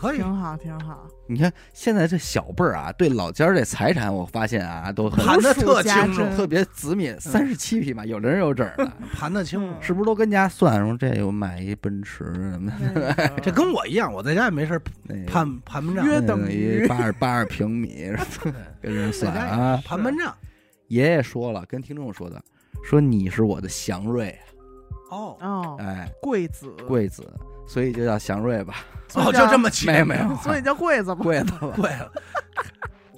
[0.00, 0.16] 可以。
[0.16, 1.06] 挺好，挺好。
[1.28, 7.14] 你看现在这小辈儿啊，对老家儿这财产，我发现啊都盘的特清楚，特别仔密。
[7.18, 9.74] 三十七匹马，有零有整的， 盘的清楚。
[9.80, 13.32] 是不是都跟家算说这又买一奔驰什么的？
[13.42, 14.80] 这跟我一样，我在家也没事
[15.26, 18.10] 盘盘门账，约等于八十八十平米，
[18.80, 19.82] 跟人算啊盘。
[19.82, 20.34] 盘门账。
[20.88, 22.42] 爷爷说了，跟听众说的，
[22.82, 24.36] 说你是我的祥瑞，
[25.10, 27.22] 哦哦，哎，贵子，贵子，
[27.66, 28.76] 所以就叫祥瑞吧。
[29.14, 31.22] 哦，就这么起没有没有 所以叫贵子吧。
[31.22, 32.10] 贵子 了贵子。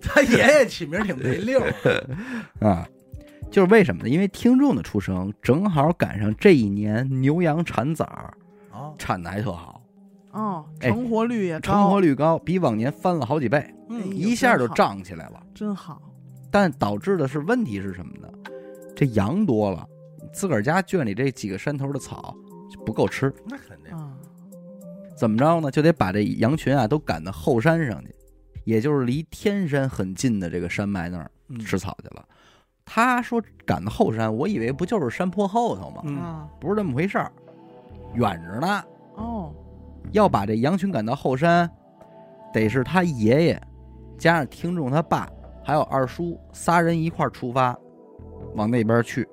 [0.01, 1.73] 他爷爷起名挺没溜儿。
[2.67, 2.89] 啊，
[3.51, 4.09] 就是为什么呢？
[4.09, 8.35] 因为听众的出生正好赶上这一年牛羊产崽儿
[8.73, 9.81] 哦，产的还特好，
[10.33, 13.65] 哦，哎成活率也高，成活率高，比往年翻了好几倍，
[14.11, 15.41] 一下就涨起来了。
[15.55, 16.01] 真好。
[16.51, 18.29] 但导致的是问题是什么呢？
[18.97, 19.87] 这羊多了，
[20.33, 22.35] 自个儿家圈里这几个山头的草
[22.71, 23.95] 就不够吃，那肯定。
[23.97, 24.13] 啊，
[25.17, 25.71] 怎么着呢？
[25.71, 28.15] 就得把这羊群啊都赶到后山上去，
[28.65, 32.25] 也就是离天山很近的这个山脉那儿嗯吃草去了。
[32.85, 36.49] 他说赶到后山，我以为不就是山坡后头吗？
[36.59, 37.31] 不是这么回事儿，
[38.15, 38.85] 远着呢。
[39.15, 39.55] 哦，
[40.11, 41.71] 要把这羊群赶到后山，
[42.53, 43.63] 得是他爷爷
[44.19, 45.31] 加上听众他爸
[45.63, 47.79] 还有二叔仨人一块儿出发，
[48.55, 49.27] 往那边去，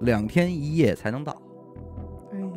[0.00, 1.32] 两天一夜才能到。
[2.32, 2.48] 哎呦，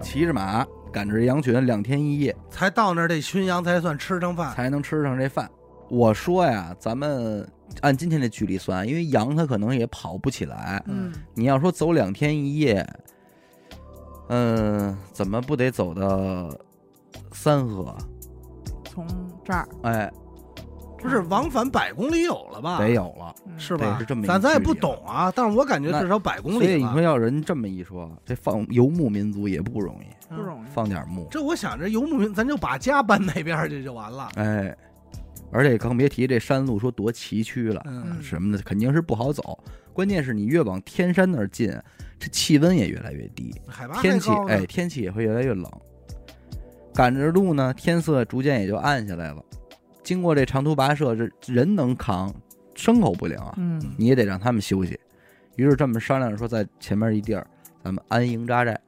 [0.00, 4.54] 骑着马赶着这羊群，两天一夜才到那儿，这群羊才算吃上饭。
[4.54, 5.50] 才能吃上这饭。
[5.88, 7.46] 我说呀，咱们
[7.80, 10.82] 按今天的距离算，因为羊它可能也跑不起来。
[10.86, 12.86] 嗯，你要说走两天一夜，
[14.28, 16.50] 嗯、怎么不得走到
[17.32, 17.94] 三河？
[18.84, 19.06] 从
[19.44, 20.12] 这儿哎，
[21.02, 22.78] 不是往返百公里有了吧？
[22.78, 23.34] 得有了。
[23.46, 23.92] 嗯是吧？
[23.92, 30.68] 得是这么一咱咱也不懂啊，但是我感觉至少百公所以你说要人这么一说，这放游牧民族也不容易，不容易。
[30.72, 34.30] 放点牧，这我想着游牧民，咱就把家搬那边去就完了。
[34.36, 34.74] 哎，
[35.50, 39.58] 而且更别提这山路说多崎岖了，嗯什么的肯定是不好走。
[39.92, 41.70] 关键是你越往天山那儿进，
[42.18, 45.70] 这气温也越来越低，海拔天气哎，天气也会越来越冷。
[46.94, 49.42] 赶着路呢，天色逐渐也就暗下来了。
[50.02, 52.32] 经过这长途跋涉，这人能扛，
[52.74, 54.98] 牲口不灵啊，嗯，你也得让他们休息。
[55.56, 57.46] 于是这么商量说，在前面一地儿，
[57.84, 58.78] 咱们安营扎寨，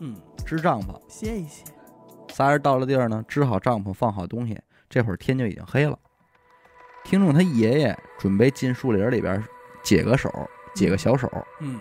[0.00, 1.00] 嗯，支帐篷。
[1.08, 1.64] 歇一歇。
[2.32, 5.98] 仨人到了地儿呢，支好帐篷，放好东西，这会儿天就已经黑了。
[7.04, 9.42] 听众他爷爷准备进树林里边
[9.82, 10.30] 解个手，
[10.74, 11.30] 解个小手。
[11.60, 11.80] 嗯，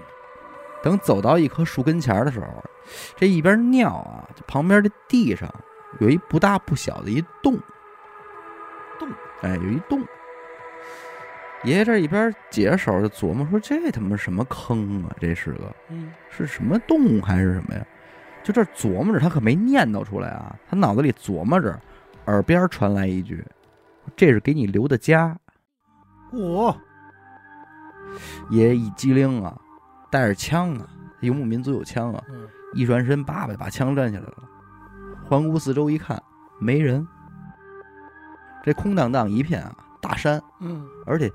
[0.82, 2.48] 等走到一棵树跟前的时候，
[3.18, 5.54] 这一边尿啊，旁边的地上
[6.00, 7.60] 有一不大不小的一洞，
[9.00, 9.10] 洞，
[9.42, 10.06] 哎，有一洞。
[11.64, 15.16] 爷爷这一边解着手就琢磨说：“这他妈什么坑啊？
[15.20, 17.86] 这是个嗯，是什么洞还是什么呀？”
[18.44, 21.78] 就这琢磨着，他可没念叨出来啊，他脑子里琢磨着，
[22.26, 23.44] 耳边传来一句
[24.16, 25.38] ：“这是给你留的家。
[26.32, 26.76] 我”
[28.50, 29.60] 爷爷一激灵啊，
[30.10, 30.88] 带着枪啊，
[31.20, 34.38] 游牧民族有枪啊，嗯一转身，叭叭把枪站起来了，
[35.26, 36.22] 环顾四周一看，
[36.60, 37.06] 没人，
[38.64, 41.30] 这空荡荡一片啊，大山，嗯，而且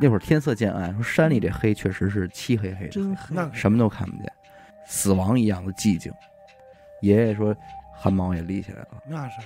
[0.00, 3.34] 那会儿天色渐暗，说山里这黑确实是漆黑黑的，真黑。
[3.34, 4.32] 那什么都看不见，
[4.86, 6.12] 死亡一样的寂静。
[7.00, 7.54] 爷爷说，
[7.94, 8.88] 汗毛也立起来了。
[9.08, 9.40] 那是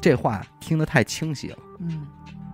[0.00, 2.06] 这话听得太清晰了，嗯，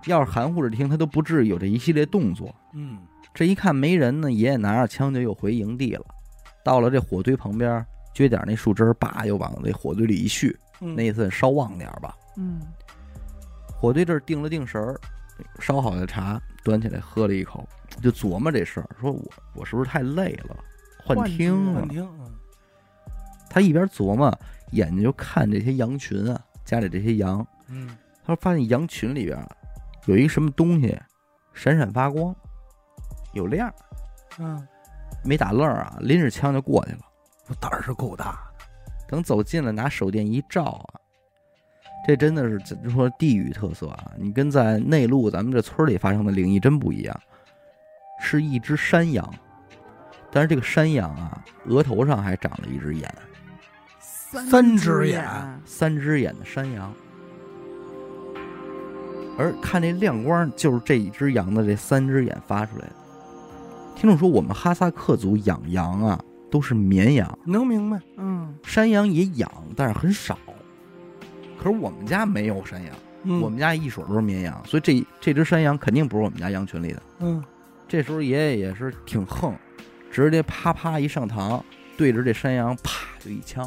[0.05, 2.53] 要是含糊着听，他都不至于有这一系列动作。
[2.73, 2.97] 嗯
[3.33, 6.05] 这一看没人呢，爷爷拿着枪就又回营地了。
[6.63, 12.15] 到了这火堆旁边，撅点那树枝，叭又往那火堆里一续，嗯那意思稍旺点吧。
[12.37, 12.61] 嗯，
[13.83, 14.97] 火堆这儿定了定神儿，
[15.59, 17.67] 烧好的茶端起来喝了一口，
[18.01, 19.21] 就琢磨这事儿，说我
[19.53, 20.55] 我是不是太累了，
[21.05, 21.89] 幻幻听了幻。
[21.89, 22.31] 听，嗯
[23.49, 24.33] 他一边琢磨，
[24.71, 27.89] 眼睛就看这些羊群啊，家里这些羊，嗯
[28.23, 29.51] 他说发现羊群里边啊
[30.05, 30.97] 有一什么东西
[31.53, 32.33] 闪闪发光，
[33.33, 33.75] 有亮儿，
[34.39, 34.65] 嗯，
[35.25, 36.99] 没打愣儿啊，拎着枪就过去了。
[37.49, 38.65] 我胆儿是够大的，
[39.09, 41.02] 等走近了，拿手电一照啊，
[42.05, 44.11] 这真的是怎么说地域特色啊！
[44.17, 47.19] 你跟在内陆咱们这村里发生的灵异真不一样，
[48.19, 49.33] 是一只山羊，
[50.31, 53.09] 但是这个山羊啊，额头上还长了一只眼，
[53.99, 55.25] 三只只眼
[55.65, 56.93] 三只眼的山羊。
[59.37, 62.95] 而看这亮光，就是这一只羊的这三只眼发出来的。
[63.95, 66.19] 听众说，我们哈萨克族养羊啊，
[66.51, 67.99] 都是绵羊，能明白？
[68.17, 70.37] 嗯，山羊也养，但是很少。
[71.63, 77.01] 可是我们家没有山羊，嗯我们家一水都是绵羊，所以这这只山羊肯定不是我们家羊群里的。
[77.19, 77.41] 嗯
[77.87, 79.55] 这时候爷爷也是挺横，
[80.11, 81.61] 直接啪啪一上膛，
[81.95, 83.63] 对着这山羊啪就一枪，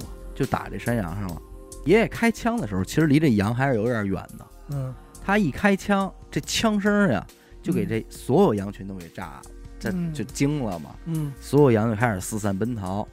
[0.00, 1.40] 哇，就打这山羊上了。
[1.84, 4.46] 爷爷开枪的时候，其实离这羊还是有点远的。
[4.70, 4.92] 嗯
[5.24, 7.24] 他一开枪，这枪声呀，
[7.62, 9.42] 就给这所有羊群都给炸了，
[9.78, 10.96] 这嗯就惊了嘛。
[11.04, 13.06] 嗯所有羊就开始四散奔逃。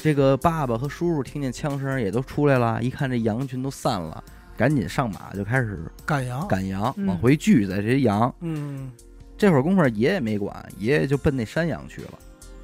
[0.00, 4.22] 这个爸爸和叔叔听见枪声也都出来了，一看这羊群都散了，
[4.56, 6.46] 赶紧上马就开始赶羊。
[6.46, 8.32] 赶羊，嗯往回聚在这些羊。
[8.40, 8.92] 嗯
[9.36, 12.12] 这会儿功夫，爷爷没管，爷爷就奔那山羊去了。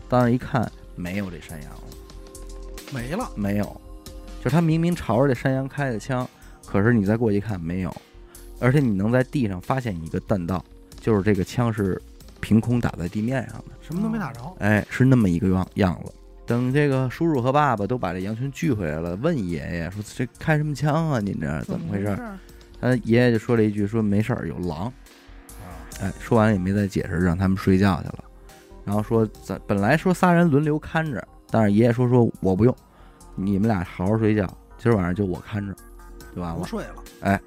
[0.09, 1.81] 到那一看，没有这山羊了，
[2.93, 3.31] 没了。
[3.35, 3.81] 没有。
[4.43, 6.29] 就他明明朝着这山羊开的枪，
[6.67, 7.95] 可是你再过去一看，没有。
[8.61, 10.65] 而且你能在地上发现一个弹道，
[11.01, 12.01] 就是这个枪是
[12.41, 13.65] 凭空打在地面上的。
[13.81, 14.41] 什么都没打着。
[14.59, 16.13] 哎，是那么一个样样子。
[16.47, 21.21] 等这个叔叔和爸爸都把这羊群聚回来了，问爷爷说：“这开什么枪啊？
[21.21, 22.23] 您这怎么回事事？”？
[22.81, 24.93] 他爷爷就说了一句：“说没事儿，有狼。”
[26.01, 28.25] 哎，说完也没再解释，让他们睡觉去了。
[28.85, 32.77] 然后说咱本来说仨人轮流看着，但是爷爷说说我不用，
[33.37, 34.45] 你们俩好好睡觉，
[34.77, 35.75] 今儿晚上就我看着，
[36.35, 36.59] 就完了。
[36.59, 36.97] 不睡了。
[37.21, 37.41] 哎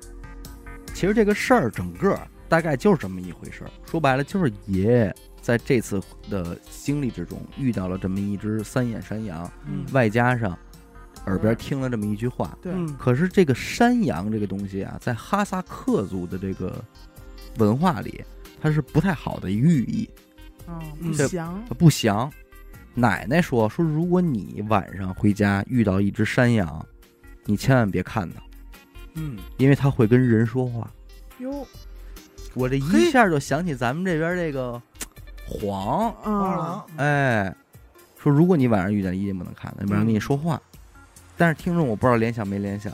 [0.93, 2.17] 其实这个事儿整个
[2.49, 3.69] 大概就是这么一回事儿。
[3.86, 5.15] 说白了，就是爷爷
[5.47, 9.86] 在这次的经历之中遇到了这么一只三眼山羊，嗯。
[9.93, 10.60] 外加上
[11.25, 12.57] 耳边听了这么一句话。
[12.62, 12.93] 对，嗯。
[12.97, 16.83] 可是这个山羊这个东西啊，在哈萨克族的这个
[17.60, 18.21] 文化里，
[18.60, 20.10] 它是不太好的寓意，
[20.67, 21.12] 嗯，嗯。
[21.13, 22.29] 不祥，不祥。
[22.93, 26.86] 奶奶说说，如果你晚上回家遇到一只山羊，
[27.45, 28.43] 你千万别看它，
[29.13, 30.91] 嗯，因为它会跟人说话。
[31.39, 31.65] 哟，
[32.53, 34.81] 我这一下就想起咱们这边这个
[35.47, 37.55] 黄，啊黄二郎，，哎，
[38.17, 40.62] 说如果你晚上遇见一定不能看，那晚上跟你说话。
[41.38, 42.91] 但是听众我不知道联想没联想，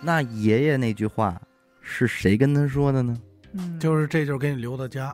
[0.00, 1.40] 那爷爷那句话
[1.80, 3.16] 是谁跟他说的呢？
[3.52, 5.12] 嗯，就是这就是给你留的家，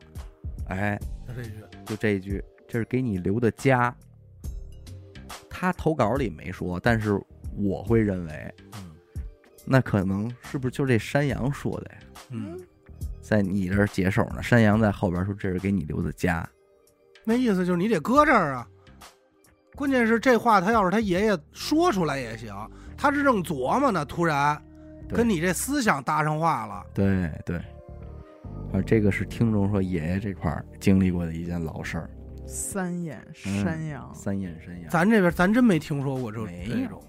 [0.68, 1.50] 哎，就这句。
[1.84, 3.94] 就这一句，这是给你留的家。
[5.50, 7.20] 他投稿里没说，但是
[7.56, 8.90] 我会认为，嗯
[9.64, 11.98] 那可能是不是就这山羊说的呀？
[12.30, 12.58] 嗯，
[13.20, 16.48] 在你这儿解手呢，山羊在后边说这是给你留的家。
[17.24, 18.66] 那意思就是你得搁这儿啊。
[19.74, 22.54] 关键是这话，他要是他爷爷说出来也行，
[22.96, 24.60] 他是正琢磨呢，突然
[25.08, 26.84] 跟你这思想搭上话了。
[26.92, 27.56] 对对，
[28.72, 32.10] 啊，这个是听众说爷爷这块儿经历过的一件老事儿，
[32.46, 34.90] 三眼嗯山羊，三眼山羊。
[34.90, 37.02] 咱这边咱真没听说过这没有这种。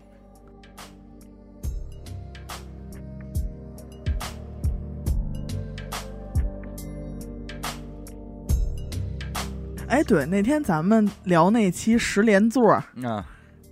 [9.93, 13.23] 哎，对，那天咱们聊那期十连座儿，啊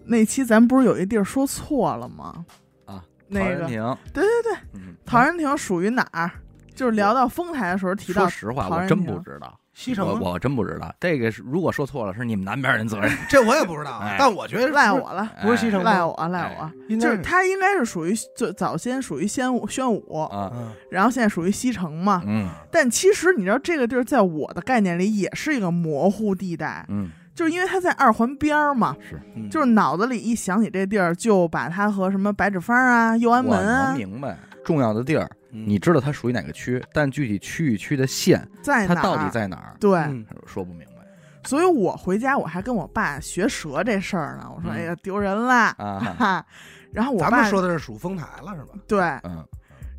[0.05, 2.45] 那期咱不是有一地儿说错了吗？
[2.85, 3.65] 啊，那个
[4.13, 6.29] 对对对，嗯，陶然亭属于哪儿？
[6.75, 10.93] 就是聊到丰台的时候提到说实话，我真不知道，西城我我真不知道。
[10.99, 13.11] 这个是如果说错了，是你们南边人责任。
[13.27, 15.91] 这我也不知道哎，但我觉得赖我了，不是西城吗？
[15.91, 22.21] 赖我赖我，应该就是他应该是属于最早先属于宣武宣武，啊，嗯然后现在属于西城嘛。
[22.27, 22.47] 嗯。
[22.69, 29.19] 但其实你知道这个地儿在我的概念里也是一个模糊地带，嗯，就是因为它在二环边儿嘛，是。
[29.35, 41.01] 嗯就是脑子里一想起这地儿，就把它和什么白纸坊啊、右安我门啊能明白重要的地儿，嗯你知道它属于哪个区，但具体区与区的线，在哪儿，它到底在哪儿，对，嗯说不明白
[41.43, 44.47] 所以我回家我还跟我爸学蛇这事儿呢。
[44.55, 46.15] 我说：“嗯哎呀，丢人啦！”啊。
[46.17, 46.45] 哈，
[46.91, 48.73] 然后我爸咱们说的是数丰台了是吧？
[48.87, 49.43] 对，嗯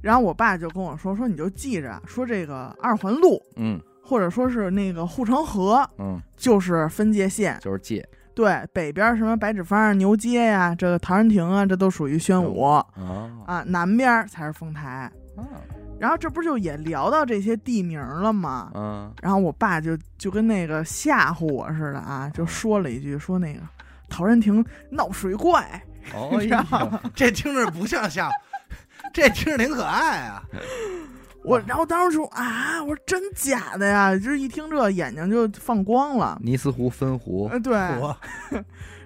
[0.01, 12.85] 然后我爸就跟我说：“说你就记着，说这个二环路嗯或者说是那个护城河嗯，就是分界线，就是界对，北边什么白纸坊、牛街呀、这个陶然亭啊，这都属于宣武啊
[13.47, 15.11] 啊，南边才是丰台。
[15.37, 15.45] 啊
[15.99, 18.73] 然后这不就也聊到这些地名了吗？
[18.75, 23.61] 嗯然后我爸就就跟那个吓唬我似的啊，就说了一句说那个
[24.09, 25.81] 陶然亭闹水怪，
[26.13, 26.43] 哦
[27.15, 28.29] 这听着不像吓，
[29.15, 30.43] 这听着挺可爱啊。
[31.45, 34.15] 我然后当时说啊，我说真假的呀？
[34.15, 36.39] 就是一听这眼睛就放光了。
[36.43, 37.75] 尼斯湖分湖呃，对。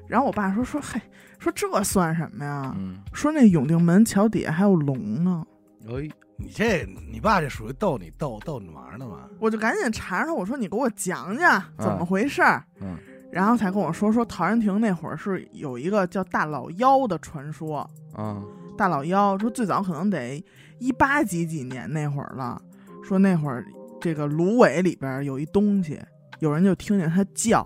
[0.06, 1.00] 然后我爸说说，嘿，
[1.38, 2.74] 说这算什么呀？
[2.78, 5.44] 嗯，说那永定门桥底下还有龙呢，
[5.88, 9.28] 哎，你这你爸这属于逗你逗逗你玩呢嘛？
[9.40, 12.62] 我就赶紧查查他，我说你给我讲讲怎么回事儿。
[12.80, 12.96] 嗯
[13.32, 17.78] 然后才跟我说说陶然亭那会儿是有一个叫大老妖的传说，
[18.14, 18.40] 啊，
[18.78, 20.42] 大老妖说最早可能得
[20.78, 22.60] 一八几几年那会儿了，
[23.02, 23.64] 说那会儿
[24.00, 26.00] 这个芦苇里边有一东西，
[26.40, 27.60] 有人就听见它叫，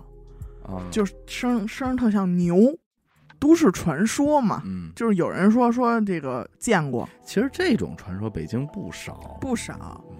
[0.63, 2.73] 啊，就是声声特像牛，
[3.39, 4.61] 都市传说嘛。
[4.65, 7.07] 嗯，就是有人说说这个见过。
[7.25, 10.17] 其实这种传说北京不少，不少，嗯。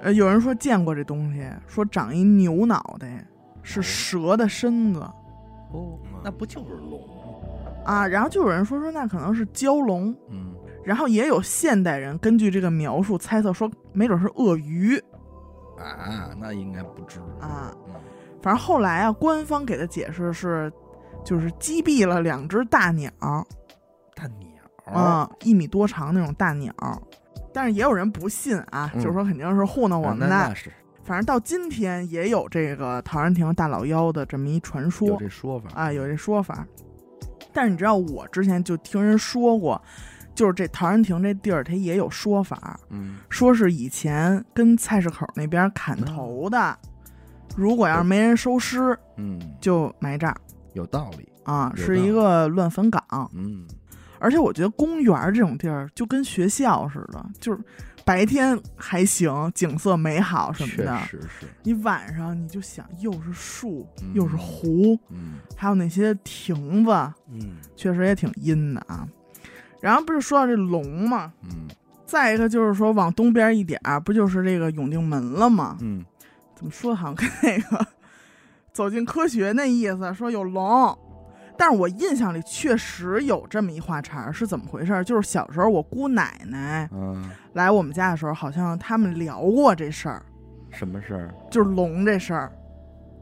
[0.00, 3.24] 呃，有人说见过这东西，说长一牛脑袋，
[3.62, 5.00] 是蛇的身子。
[5.72, 7.00] 哦，那不就是龙？
[7.84, 10.51] 啊，然后就有人说说那可能是蛟龙，嗯，
[10.84, 14.96] 然后也有现代人根据这个描述猜测说没准是鳄鱼
[15.78, 17.74] 啊，那应该不至于啊。
[17.86, 17.94] 嗯
[18.42, 20.72] 反正后来啊，官方给的解释是，
[21.24, 23.08] 就是击毙了两只大鸟
[24.16, 26.74] 大鸟啊、一米多长那种大鸟。
[27.52, 30.26] 但是也有人不信啊，嗯就是说肯定是糊弄我啊们的。
[30.26, 30.72] 那那是
[31.04, 36.66] 反正到今天也有这个陶然亭大老妖的这么一传说有说这说法啊，有这说法。
[37.52, 39.80] 但是你知道，我之前就听人说过，
[40.34, 46.78] 就是这陶然亭这地儿，它也有说法，嗯，说是以前跟菜市口那边砍头的，
[47.56, 50.34] 如果要是没人收尸，嗯，就埋这儿
[50.72, 53.30] 有道理，啊，有是一个乱坟岗。
[53.34, 53.66] 嗯，
[54.18, 57.60] 而且我觉得公园这种地儿就跟学校似的，就是
[58.04, 65.34] 白天还行，景色美好什么的确的，实是，你晚上你就想又是树嗯又是湖，嗯。
[65.54, 66.90] 还有那些亭子，
[67.28, 69.06] 嗯，确实也挺阴的啊。
[69.82, 71.34] 然后不是说到这龙吗？
[71.42, 71.68] 嗯
[72.06, 75.78] 再一个就是说往东边一点儿，不就是这个永定门了吗？
[75.80, 76.04] 嗯，
[76.54, 77.86] 怎么说好像跟那个
[78.70, 80.98] 走进科学那意思，说有龙。
[81.56, 85.02] 但是我印象里确实有这么一话茬儿，是怎么回事儿？
[85.02, 90.22] 就是小时候我姑奶奶嗯，来我们家的时候，好像他们聊过这事儿，
[90.70, 91.34] 什么事儿？
[91.50, 92.52] 就是龙这事儿。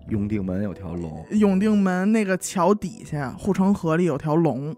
[0.08, 4.74] 永定门有条龙，永定门那个桥底下护城河里有条龙，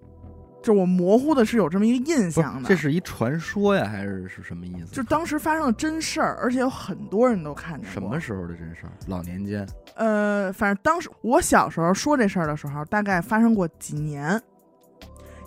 [0.62, 2.68] 就我模糊的是有这么一个印象的。
[2.68, 4.94] 这是一传说呀，还是是什么意思？
[4.94, 7.90] 就当时发生了真事儿，而且有很多人都看见。
[7.90, 8.92] 什么时候的真事儿？
[9.08, 14.40] 老年间，呃，反正当时我小时候说这事儿的时候，大概发生过几年，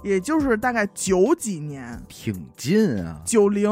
[0.04, 3.72] 也就是大概九几年，挺近啊，九零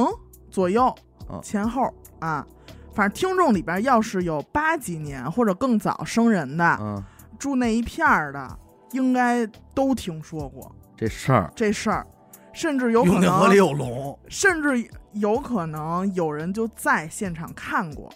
[0.49, 0.85] 左右
[1.27, 2.47] 哦前后啊。
[2.95, 7.03] 反正听众里边要是有八几年或者更早生人的，嗯，
[7.39, 8.59] 住那一片儿的，
[8.91, 10.71] 应该都听说过
[11.03, 12.07] 这事儿，这事儿，
[12.53, 18.09] 甚至有可永定河里能，有龙，甚至有可能有人就在现场看过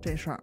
[0.00, 0.40] 这事儿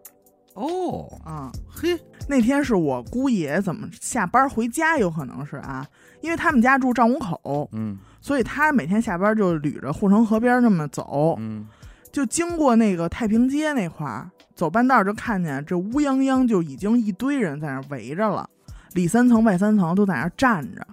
[0.54, 1.52] 哦，啊。
[1.67, 5.84] 嘿，那天是我姑爷怎么下班回家，有可能是啊，
[6.21, 7.97] 因为他们家住赵五口，嗯。
[8.21, 11.65] 所以他每天下班就捋着护城河边那么走，嗯，
[12.12, 18.47] 就经过那个太平街那块儿，走半道儿就看见这乌泱泱就已经一堆人在那儿围着了，
[18.93, 20.86] 里三层外三层都在那儿站着，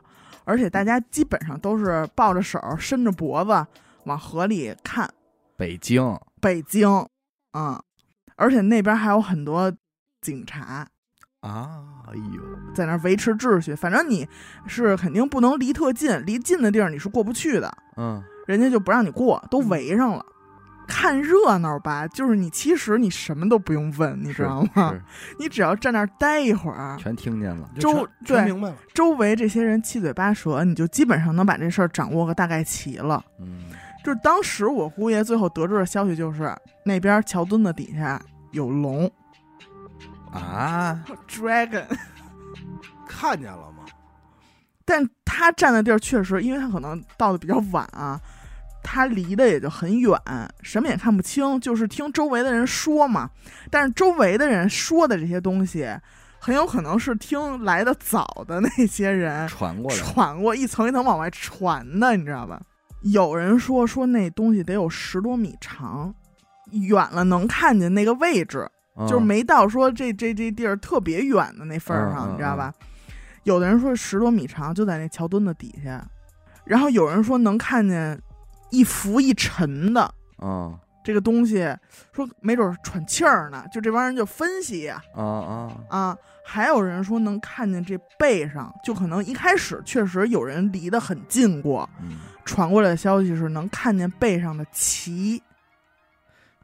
[0.47, 3.67] 而且大家基本上都是抱着手，伸着脖子
[4.05, 5.13] 往河里看。
[5.57, 6.89] 北京北京，
[7.53, 7.83] 嗯，
[8.37, 9.73] 而且那边还有很多
[10.21, 10.87] 警察
[11.41, 13.75] 啊，哎呦，在那儿维持秩序。
[13.75, 14.29] 反正你
[14.67, 20.25] 是肯定不能离特近，离近的地儿你是过不去的，嗯，人家就不让你过，都围上了。
[20.87, 24.95] 看热闹吧，就是你其实你什么都不用问，你知道吗？
[25.39, 28.77] 你只要站那儿待一会儿，全听见了，周对明白了。
[28.95, 33.25] 周围这些人七嘴八舌，你就基本上能把这事儿掌握个大概齐了。
[33.41, 33.65] 嗯，
[34.05, 38.21] 就是当时我姑爷最后得知的消息就是，那边桥墩子底下
[38.53, 39.11] 有龙
[40.33, 41.85] 啊，dragon，
[43.07, 43.85] 看见了吗？
[44.85, 48.21] 但他站的地儿确实，因为他可能到的比较晚啊，
[48.89, 50.17] 他离得也就很远，
[50.63, 53.29] 什么也看不清，就是听周围的人说嘛。
[53.69, 55.89] 但是周围的人说的这些东西，
[56.39, 62.61] 很有可能是听来的早的那些人 传过来，传过一层一层往外传的，你知道吧？
[63.03, 66.15] 有人说说那东西得有十多米长，
[66.71, 72.73] 远了能看见那个位置，嗯就是没到说这这这地儿特别远的那份儿上，你知道吧？
[73.43, 76.05] 有的人说十多米长，就在那桥墩子底下，
[76.65, 78.21] 然后有人说能看见
[78.71, 80.13] 一浮一沉的
[80.43, 80.79] 嗯。
[81.05, 81.65] 这个东西，
[82.13, 85.01] 说没准儿喘气儿呢，就这帮人就分析呀。
[85.15, 86.19] 啊啊，啊。
[86.45, 95.41] 还有人说能看见这背上，就可能一开始确实有人离得很近过，嗯，传过来的消息是能看见背上的鳍，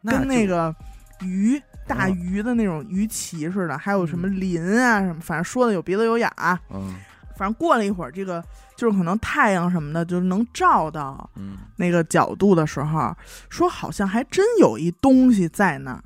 [0.05, 0.75] 跟那个
[1.21, 2.15] 鱼大嗯。
[2.15, 6.61] 鱼的那种鱼鳍似的，还有什么鳞啊什么，反正说的有鼻子有眼儿啊。
[6.71, 6.97] 嗯
[7.37, 8.43] 反正过了一会儿，这个
[8.77, 13.15] 就是可能太阳什么的就能照到嗯，那个角度的时候，
[13.49, 16.03] 说好像还真有一东西在那儿，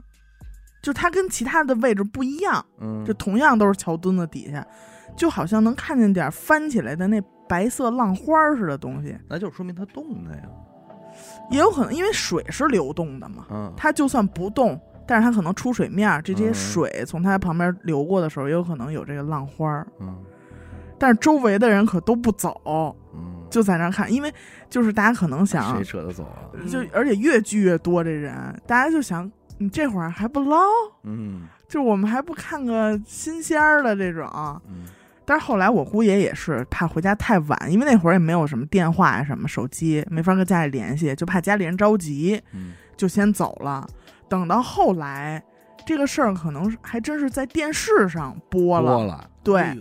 [0.82, 4.66] 就它跟其他的位置不一样，嗯，就同样都是桥墩子底下，
[5.16, 10.42] 就好像能看见点翻起来的那白色浪花儿似的东西，那就说明它动的呀。
[11.50, 16.54] 也有可能因为水是流动的嘛，嗯，它就算不动，但是它可能出水面儿，这些嗯。
[16.54, 19.86] 水从它旁边流过的时候，也有可能有这个浪花儿。
[20.00, 20.18] 嗯
[20.98, 22.60] 但是周围的人可都不走，
[23.14, 24.32] 嗯，就在那儿看，因为
[24.68, 26.48] 就是大家可能想谁，舍得走啊？
[26.70, 28.34] 就而且越聚越多，这人
[28.66, 30.58] 大家就想，你这会儿还不捞，
[31.04, 31.46] 嗯。
[31.68, 34.28] 就我们还不看个新鲜儿的这种。
[34.68, 34.84] 嗯。
[35.24, 42.74] 但是后来我姑爷也是怕回家太晚，因为那会儿也没有什么电话呀、什么手机，没法跟家里联系，就怕家里人着急，嗯。
[42.96, 43.84] 就先走了。
[44.28, 45.42] 等到后来，
[45.84, 49.30] 这个事儿可能还真是在电视上播了，播了。
[49.42, 49.80] 对，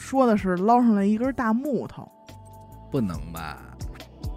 [0.00, 2.10] 说的是捞上来一根大木头，
[2.90, 3.62] 不能吧？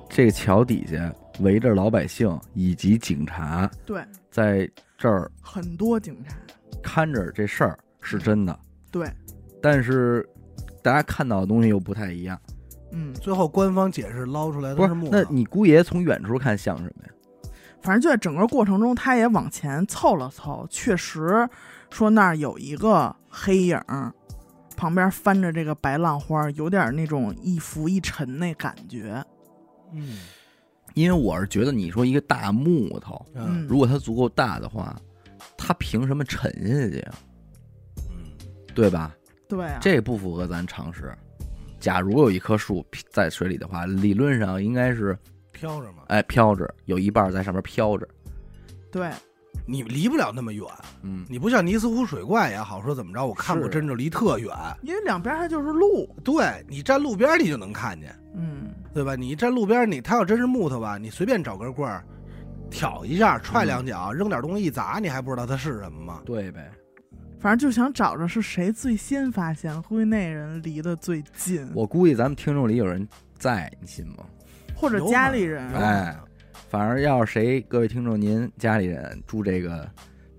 [0.10, 6.36] 这个桥底下围着老百姓以及警察，对，在这儿很多警察，
[6.84, 8.60] 看着这事儿是真的，
[8.92, 9.10] 对，
[9.62, 10.28] 但是
[10.84, 12.40] 大家看到的东西又不太一样。
[12.92, 17.10] 嗯，最后官方解释捞出来不是木，头，那你姑爷从远处看像什么呀？
[17.82, 21.50] 反正就在整个过程中，他也往前凑了凑，确实
[21.90, 24.14] 说那儿有一个黑影儿，
[24.84, 29.24] 旁边翻着这个白浪花，有点那种一浮一沉那感觉。
[29.94, 30.18] 嗯
[30.94, 35.00] 因为我是觉得你说一个大木头，嗯，如果它足够大的话，
[35.56, 37.14] 它凭什么沉下去呀？
[38.10, 38.34] 嗯
[38.76, 39.16] 对吧？
[39.48, 41.16] 对啊，这不符合咱常识。
[41.80, 45.18] 假如有一棵树在水里的话，理论上应该是
[45.54, 48.06] 飘着嘛，哎飘着，有一半在上面飘着。
[48.92, 49.10] 对，
[49.66, 50.66] 你离不了那么远，
[51.04, 54.52] 嗯，你不像尼斯湖水怪也好，说怎么着，我看过真就离特远，
[54.82, 56.10] 因为两边它就是路。
[56.24, 59.16] 对你站路边你就能看见，嗯，对吧？
[59.16, 62.04] 你一站路边，你它要真是木头吧，你随便找根棍儿
[62.70, 66.22] 挑一下，踹两脚，扔点东西一砸，你还不知道它是什么吗？
[66.26, 66.70] 对呗。
[67.40, 74.26] 反正就想找着是谁最先发现，估计那人离得最近，我估计咱们听众里有人在，你信吗？
[74.76, 76.18] 或者家里人哎
[76.74, 79.88] 反而要是谁，各位听众，您家里人住这个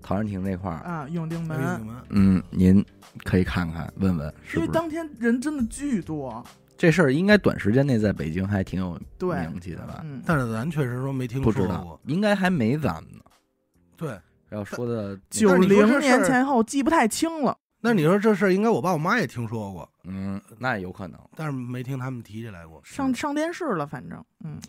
[0.01, 1.57] 陶然亭这块儿，啊，永定门，
[2.09, 2.85] 嗯，您
[3.23, 6.45] 可以看看问问是是因为当天人真的巨多。
[6.75, 10.01] 这事儿应该短时间内在北京还挺有，名气的吧？
[10.03, 13.23] 嗯，但是咱确实说没听说不知道过，，应该还没咱们呢。
[13.95, 14.19] 对。
[14.49, 17.57] 要说的九零年前后记不太清了。
[17.79, 21.17] 那你说这事儿，应该我爸我妈也听说过，嗯，那有可能。
[21.33, 22.81] 但是没听他们提起来过。
[22.83, 24.59] 上上电视了，反正，嗯，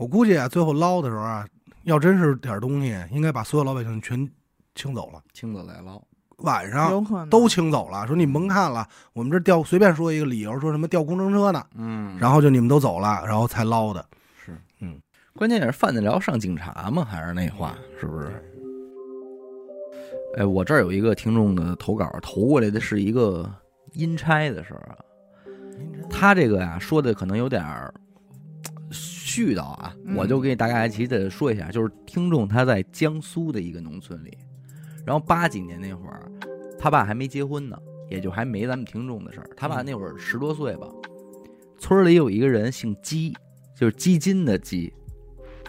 [0.00, 1.46] 我估计啊，最后捞的时候啊，
[1.82, 4.26] 要真是点儿东西，应该把所有老百姓全
[4.74, 6.02] 清走了，清走再捞，
[6.38, 8.06] 晚上有可能都清走了。
[8.06, 14.02] 说你甭看了，我们这调随便说一个理由，说什么调工程车呢，嗯然后就你们都走了，然后才捞的。
[14.42, 14.98] 是，嗯，
[15.34, 17.04] 关键也是犯得着上警察吗？
[17.04, 18.42] 还是那话，是不是？
[20.38, 23.46] 哎，我这儿有一个听众的投稿，投过来的是一个
[23.92, 24.96] 阴差的事儿啊。
[26.08, 27.92] 他这个呀说的可能有点儿
[29.30, 34.36] 絮叨啊，嗯我就给大概其的说一下，就是听众他在江苏的一个农村里，
[35.06, 36.30] 然后八几年那会儿，
[36.78, 37.78] 他爸还没结婚呢，
[38.08, 39.48] 也就还没咱们听众的事儿。
[39.56, 40.88] 他爸那会儿十多岁吧，
[41.78, 43.32] 村里有一个人姓姬，
[43.76, 44.92] 就是基金的基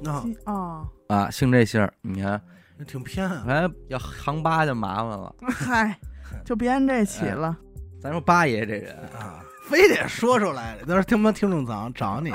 [0.06, 1.94] 啊，啊，啊，姓这姓儿。
[2.02, 2.42] 你看，
[2.78, 3.46] 那挺偏啊。
[3.48, 5.36] 哎，要行八就麻烦了。
[5.48, 6.00] 嗨，
[6.44, 7.56] 就别按这起了。
[8.02, 12.34] 咱说八爷这人，啊， 非得说出来，到时候听不听众长找你。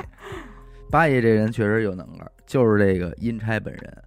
[0.91, 4.03] 八爷这人确实有能耐，就是这个阴差本人。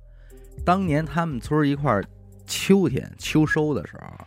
[0.65, 2.03] 当年他们村一块儿
[2.45, 4.25] 秋天秋收的时候，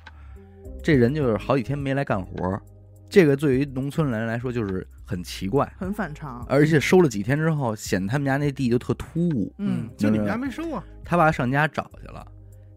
[0.83, 2.63] 这人就是好几天没来干活儿，
[3.09, 6.45] 这个对于农村人来说就是很奇怪，很反常。
[6.49, 9.53] 而且收了几天之后，显得他们家那地就特突兀。
[9.59, 10.85] 嗯，就你们家没收啊？
[11.05, 12.27] 他爸上家找去了，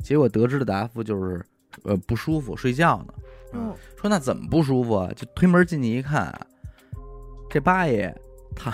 [0.03, 1.43] 结果得知的答复就是，
[1.83, 3.13] 呃，不舒服，睡觉呢。
[3.53, 5.11] 哦，说那怎么不舒服啊？
[5.15, 6.33] 就推门进去一看，
[7.49, 8.13] 这八爷
[8.55, 8.71] 他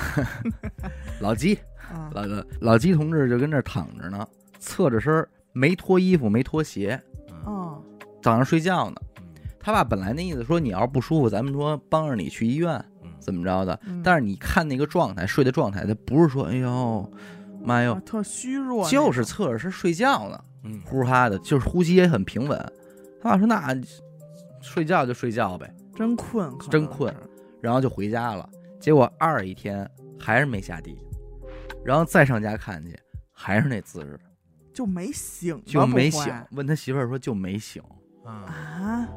[1.20, 1.56] 老鸡
[1.92, 2.24] 啊，老
[2.60, 4.26] 老鸡同志就跟这儿躺着呢，
[4.60, 7.02] 侧着身儿，没脱衣服，没脱鞋，
[7.46, 7.82] 哦，
[8.22, 8.96] 早上睡觉呢。
[9.00, 9.08] 嗯
[9.64, 13.80] 他爸本来那意思说你要是不舒服，咱们说帮着你去医院嗯怎么着的。
[13.86, 17.08] 嗯但是你看那个状态，睡的状态，他不是说哎呦
[17.64, 22.58] 妈哟啊，特虚弱那种，就是侧着身睡觉呢，嗯，呼哈的，就是呼吸也很平稳。
[23.22, 23.80] 他爸说那
[24.64, 27.20] 睡觉就睡觉呗，真困，可能真困是
[27.62, 28.50] 然后就回家了。
[28.82, 30.98] 结果二一天还是没下地，
[31.86, 33.00] 然后再上家看去，
[33.32, 34.20] 还是那姿势，
[34.74, 36.34] 就没醒吧，就没醒。
[36.52, 37.82] 问他媳妇儿说就没醒。
[38.26, 39.08] 啊，啊，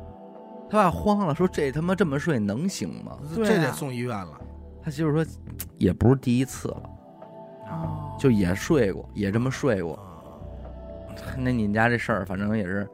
[0.69, 3.13] 他爸慌了，说这他妈这么睡能醒吗？
[3.13, 4.39] 啊这得送医院了。
[4.83, 5.25] 他媳妇说，
[5.79, 6.91] 也不是第一次了，
[7.71, 9.95] 哦，就也睡过，也这么睡过。
[9.95, 10.11] 啊
[11.39, 12.87] 那你们家这事儿，反正也是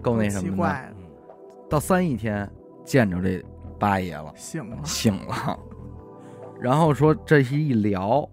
[0.00, 0.50] 够那什么的。
[0.50, 0.96] 奇怪的，
[1.68, 2.48] 到三一天
[2.84, 3.44] 见着这
[3.78, 5.58] 八爷了，醒了，醒了，
[6.64, 8.26] 然后说这一聊，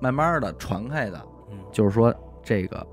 [0.00, 1.20] 慢慢的传开的，
[1.50, 1.58] 嗯。
[1.72, 2.86] 就是说这个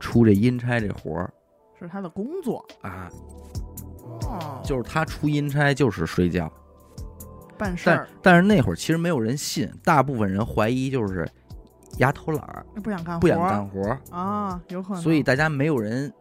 [0.00, 1.32] 出这阴差这活儿。
[1.78, 2.66] 是他的工作。
[2.82, 3.08] 啊，
[4.26, 6.50] 哦，就是他出阴差就是睡觉，
[7.56, 11.28] 办事儿，但是那会儿其实没有人信，大部分人怀疑就是
[11.98, 16.12] 丫偷懒儿，不想干活，不想干活儿，啊，有可能，所以大家没有人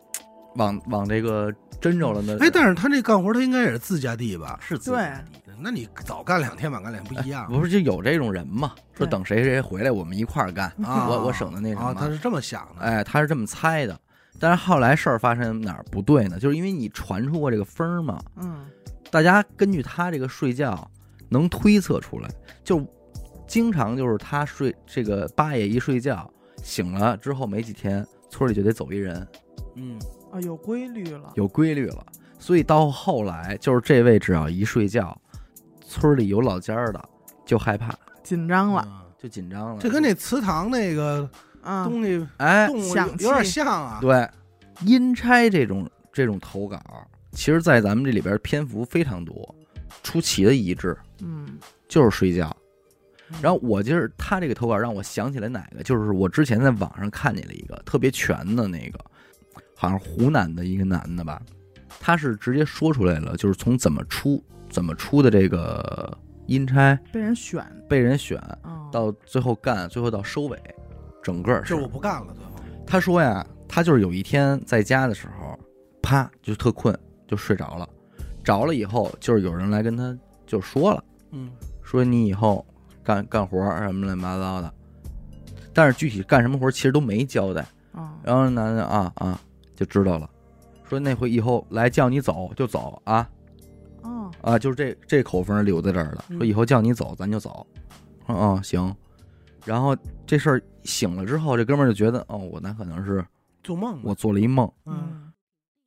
[0.56, 1.52] 往往这个
[1.82, 2.38] 真着了那。
[2.38, 4.60] 哎，但是他这干活，他应该也是自家地吧？
[4.62, 5.10] 是自己对
[5.60, 8.74] 那你早干两天，晚干两天不一样不是就有这种人嘛？
[8.94, 11.08] 说等谁谁回来，我们一块儿干，啊？
[11.10, 11.82] 我我省的那什么。
[11.82, 12.82] 啊，他是这么想的。
[12.82, 14.00] 哎，他是这么猜的。
[14.40, 16.40] 但是后来事儿发生哪儿不对呢？
[16.40, 18.66] 就是因为你传出过这个风儿嘛，嗯，
[19.12, 20.90] 大家根据他这个睡觉
[21.30, 22.30] 能推测出来，
[22.64, 22.86] 就
[23.48, 26.30] 经常就是他睡这个八爷一睡觉
[26.64, 29.26] 醒了之后没几天，村里就得走一人，
[29.76, 30.00] 嗯，
[30.32, 32.04] 啊，有规律了，有规律了。
[32.40, 35.18] 所以到后来就是这位只要一睡觉，
[35.94, 37.10] 村里有老家儿的
[37.46, 39.78] 就害怕，紧张了，嗯就紧张了。
[39.80, 41.30] 这跟那祠堂那个
[41.62, 44.00] 啊，东西哎，动物有有点像啊。
[44.02, 44.28] 对，
[44.86, 46.82] 阴差这种这种投稿，
[47.32, 49.56] 其实，在咱们这里边篇幅非常多，
[50.02, 52.54] 出奇的一致，嗯，就是睡觉。
[53.30, 53.38] 嗯。
[53.42, 59.00] 然后我就是他这个投稿让我想起来哪个，就是我之前在网上看见了一个特别全的那个，
[59.76, 61.42] 好像湖南的一个男的吧，
[62.00, 64.44] 他是直接说出来了，就是从怎么出
[64.74, 66.18] 怎么出的这个
[66.48, 70.60] 阴差被人选，被人选啊，到最后干，最后到收尾，
[71.22, 71.76] 整个这是。
[71.76, 72.52] 我不干了，最后。
[72.84, 75.58] 他说呀，他就是有一天在家的时候，
[76.02, 76.98] 啪就特困，
[77.28, 77.88] 就睡着了。
[78.44, 80.18] 着了以后，就是有人来跟他
[80.48, 81.52] 就说了，嗯。
[81.84, 82.66] 说你以后
[83.04, 84.74] 干干活儿什么乱七八糟的，
[85.72, 87.64] 但是具体干什么活儿其实都没交代。
[87.92, 89.40] 啊，然后男的啊啊
[89.76, 90.28] 就知道了，
[90.90, 93.20] 说那回以后来叫你走就走啊。
[93.20, 93.28] 哦，
[94.42, 96.26] 啊，就是这这口风留在这儿了。
[96.30, 97.66] 嗯说以后叫你走咱就走，
[98.28, 98.96] 嗯嗯行。
[99.66, 99.96] 然后
[100.28, 103.26] 这事儿醒了之后，这哥们儿就觉得哦，我那可能是
[103.64, 104.70] 做梦我做了一梦。
[104.86, 105.32] 嗯，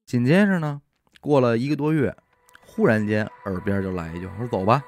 [0.07, 0.81] 紧接着呢，
[1.21, 2.17] 过了一个多月，
[2.65, 4.83] 忽然间耳边就来一句：“说走吧，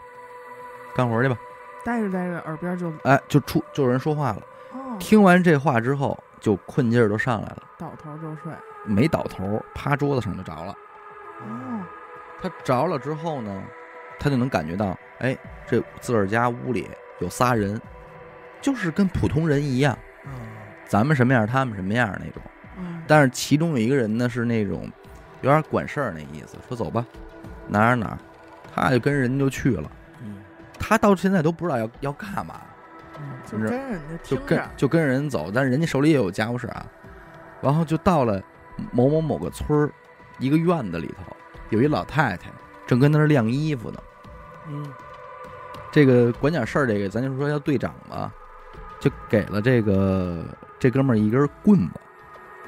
[0.96, 1.36] 干活去吧。
[1.84, 4.42] 待着待着，耳边就”哎，就出就有人说话了。
[4.72, 8.52] 哦，听完这话之后，就困劲儿都上来了，倒头就睡，
[8.86, 10.74] 没倒头，趴桌子上就着了。
[11.42, 11.82] 哦，
[12.40, 13.62] 他着了之后呢，
[14.18, 15.36] 他就能感觉到，哎，
[15.66, 16.88] 这自个儿家屋里
[17.20, 17.80] 有仨人，
[18.60, 20.32] 就是跟普通人一样，嗯
[20.86, 22.42] 咱们什么样，他们什么样那种。
[22.78, 24.90] 嗯，但是其中有一个人呢，是那种
[25.42, 27.04] 有点管事儿那意思，说走吧，
[27.66, 28.18] 哪儿哪儿，
[28.74, 29.90] 他就跟人就去了。
[30.22, 30.36] 嗯
[30.80, 32.60] 他到现在都不知道要要干嘛，
[33.18, 36.86] 嗯就你知跟人家就跟，就跟人走，但是人家手里也有家务事啊。
[37.60, 38.40] 然后就到了
[38.92, 39.90] 某某某个村儿，
[40.38, 41.36] 一个院子里头，
[41.70, 42.50] 有一老太太
[42.86, 43.98] 正跟那儿晾衣服呢。
[44.68, 44.86] 嗯
[45.90, 48.30] 这个管点事儿，这个咱就说叫队长吧，
[49.00, 50.44] 就给了这个
[50.78, 52.00] 这哥们儿一根棍子，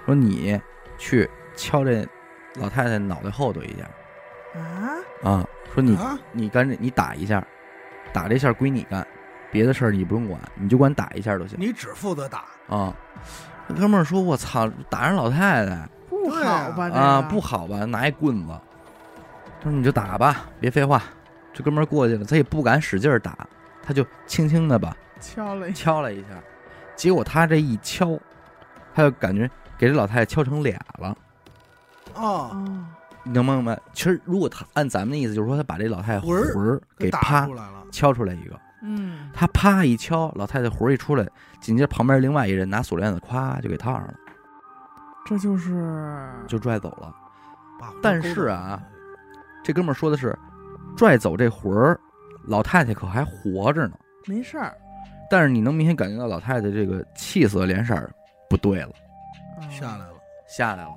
[0.06, 0.58] 说你
[0.96, 2.06] 去敲这
[2.54, 7.46] 老太太脑袋后头一下啊，啊，说你啊你赶紧你打一下，
[8.10, 9.06] 打这下归你干，
[9.52, 12.96] 别的事儿你不用管，你就管打一下就行你只负责打，啊。
[13.68, 16.88] 那哥们儿说：“我操，打人老太太不好吧？
[16.88, 17.84] 这啊，不好吧？
[17.84, 18.52] 拿一棍子。”
[19.60, 21.02] 他说：“你就打吧，别废话。”
[21.52, 23.36] 这哥们儿过去了，他也不敢使劲儿打，
[23.82, 26.28] 他就轻轻的吧敲了一下，敲了一下，
[26.94, 28.18] 结果他这一敲，
[28.94, 31.14] 他就感觉给这老太太敲成俩了，
[32.14, 32.56] 哦，
[33.24, 33.78] 能明白？
[33.92, 41.28] 其实如果他按咱们的意思，就是说他把这老太太魂儿给啪出来了，敲出来一个，嗯，他啪一敲，老太太魂儿一出来，
[41.60, 44.14] 紧接着旁边另外一人拿锁链子咵就给套上了，
[45.26, 47.12] 这就是就拽走了。
[48.00, 48.80] 但是啊，
[49.62, 50.36] 这哥们儿说的是，
[50.96, 51.98] 拽走这魂儿，
[52.44, 53.98] 老太太可还活着呢。
[54.26, 54.76] 没事儿，
[55.30, 58.12] 但是你能明显感觉到老太太这个气色脸色儿
[58.48, 58.92] 不对了，
[59.58, 60.14] 哦下来了，
[60.48, 60.90] 下来了。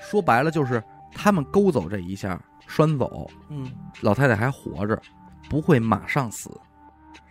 [0.00, 0.82] 说白了就是
[1.14, 5.00] 他们勾走这一下，拴走，嗯老太太还活着，
[5.48, 6.50] 不会马上死。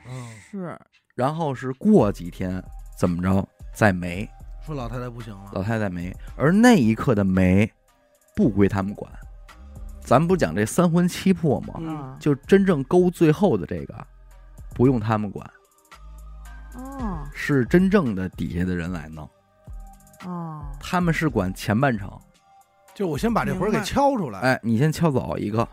[0.07, 0.77] 嗯，是
[1.13, 2.61] 然后是过几天
[2.97, 4.27] 怎么着再没，
[4.65, 7.71] 说老太太不行了，老太太没，而那一刻的没
[8.35, 9.11] 不归他们管。
[10.11, 12.17] 咱不讲这三魂七魄吗？
[12.19, 13.95] 就真正勾最后的这个，
[14.75, 15.49] 不用他们管，
[16.75, 17.19] 哦。
[17.33, 19.23] 是真正的底下的人来弄。
[20.25, 22.11] 哦，他们是管前半程，
[22.93, 25.65] 就我先把这活儿给明白敲出来，哎，你先敲走一个，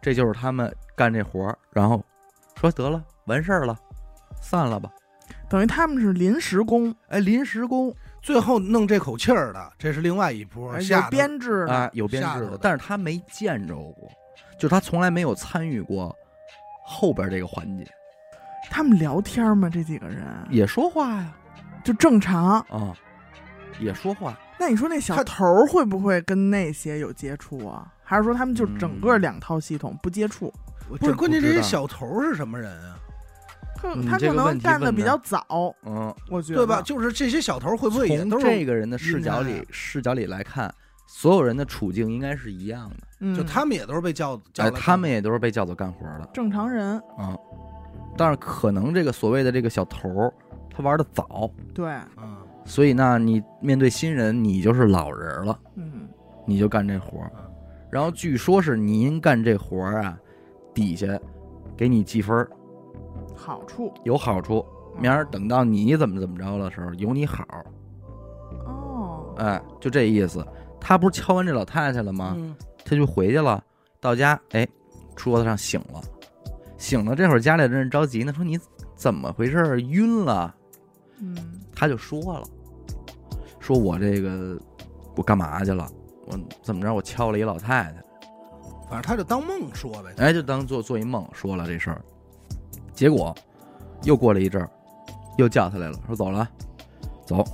[0.00, 2.00] 这就是他们干这活儿，然后
[2.60, 3.76] 说得了，完事儿了，
[4.40, 4.88] 散了吧。
[5.48, 7.92] 等于他们是临时工，哎，临时工
[8.22, 14.10] 最后弄这口气儿的，这是另外一波有编制的，啊，有编制的但是他没见着过，
[14.58, 16.14] 就他从来没有参与过
[16.84, 17.86] 后边这个环节，
[18.70, 19.68] 他们聊天吗？
[19.68, 21.32] 这几个人也说话呀，
[21.82, 22.60] 就正常。
[22.68, 22.94] 啊，
[23.78, 27.92] 也说话，那你说那小他头儿会不会跟那些有接触啊？
[28.02, 30.52] 还是说他们就整个嗯两套系统不接触？
[30.88, 32.98] 不是关键，这些小头儿是什么人啊？
[34.08, 36.82] 他可能干的比较早，嗯，我觉得对吧？？
[36.82, 40.72] 就是这些小头会不会也从都是这个人的视角里视角里来看，
[41.06, 47.38] 所有人的处境应该是一样的，嗯，就他们也都是被叫叫哎，来他们也都是被叫做干活的正常人，嗯，
[48.16, 50.32] 但是可能这个所谓的这个小头儿，
[50.74, 56.06] 他玩的早，对，嗯所以呢，你面对新人，你就是老人了，嗯，
[56.46, 57.18] 你就干这活。
[57.90, 60.16] 然后据说是您干这活儿啊，
[60.72, 61.06] 底下
[61.76, 62.48] 给你记分儿，
[63.40, 64.64] 好处有好处。
[64.98, 67.44] 明儿等到你怎么怎么着的时候，有你好，
[68.66, 70.44] 哦，哎，就这意思。
[70.78, 72.34] 他不是敲完这老太太了吗？
[72.36, 73.62] 嗯他就回去了。
[74.00, 74.66] 到家，哎，
[75.14, 76.00] 桌子上醒了，
[76.76, 77.14] 醒了。
[77.14, 78.58] 这会儿家里人着急呢，说你
[78.96, 79.80] 怎么回事？
[79.82, 80.52] 晕了。
[81.20, 81.36] 嗯，
[81.74, 82.42] 他就说了，
[83.60, 84.60] 说我这个
[85.16, 85.86] 我干嘛去了？
[86.26, 86.92] 我怎么着？
[86.92, 88.02] 我敲了一老太太。
[88.88, 90.14] 反正他就当梦说呗。
[90.16, 92.02] 哎，就当做做一梦说了这事儿。
[92.92, 93.34] 结果
[94.02, 94.70] 又过了一阵儿，
[95.38, 96.48] 又叫他来了，说走了，
[97.26, 97.44] 走。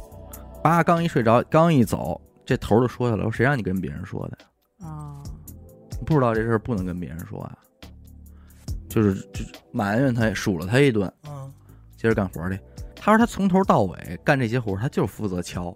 [0.63, 4.89] 叭，刚一睡着，刚一走，这头儿就说他了，说谁让你跟别人说的呀？
[4.89, 5.23] 啊，
[6.05, 7.57] 不知道这事儿不能跟别人说啊。
[8.89, 11.53] 就是就埋怨他，数了他一顿，嗯，
[11.97, 12.59] 接着干活去。
[12.95, 15.73] 他说他从头到尾干这些活，他就是负责敲，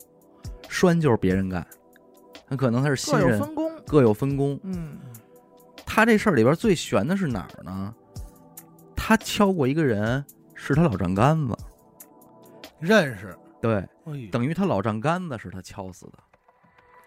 [0.68, 1.64] 拴就是别人干。
[2.46, 4.58] 很可能他是新各有人，分工，各有分工。
[4.62, 4.98] 嗯，
[5.86, 7.94] 他这事儿里边最悬的是哪儿呢？
[9.02, 10.22] 他敲过一个人，
[10.54, 11.56] 是他老丈杆子，
[12.78, 13.34] 认识。
[13.58, 14.30] 对，哎呦。
[14.30, 16.18] 等于他老丈杆子是他敲死的，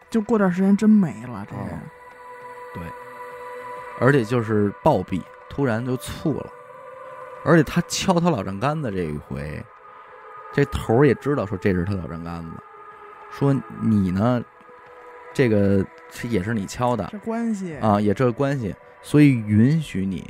[0.10, 1.68] 就过段时间真没了，这哦。
[2.74, 2.84] 对，
[4.00, 5.22] 而且就是暴毙，
[5.52, 6.50] 突然就猝了。
[7.46, 9.64] 而且他敲他老丈杆子这一回，
[10.52, 12.52] 这头儿也知道说这是他老丈杆子，
[13.30, 14.44] 说你呢，
[15.32, 17.08] 这个是也是你敲的。
[17.12, 20.28] 这关系，啊，也这个关系，所以允许你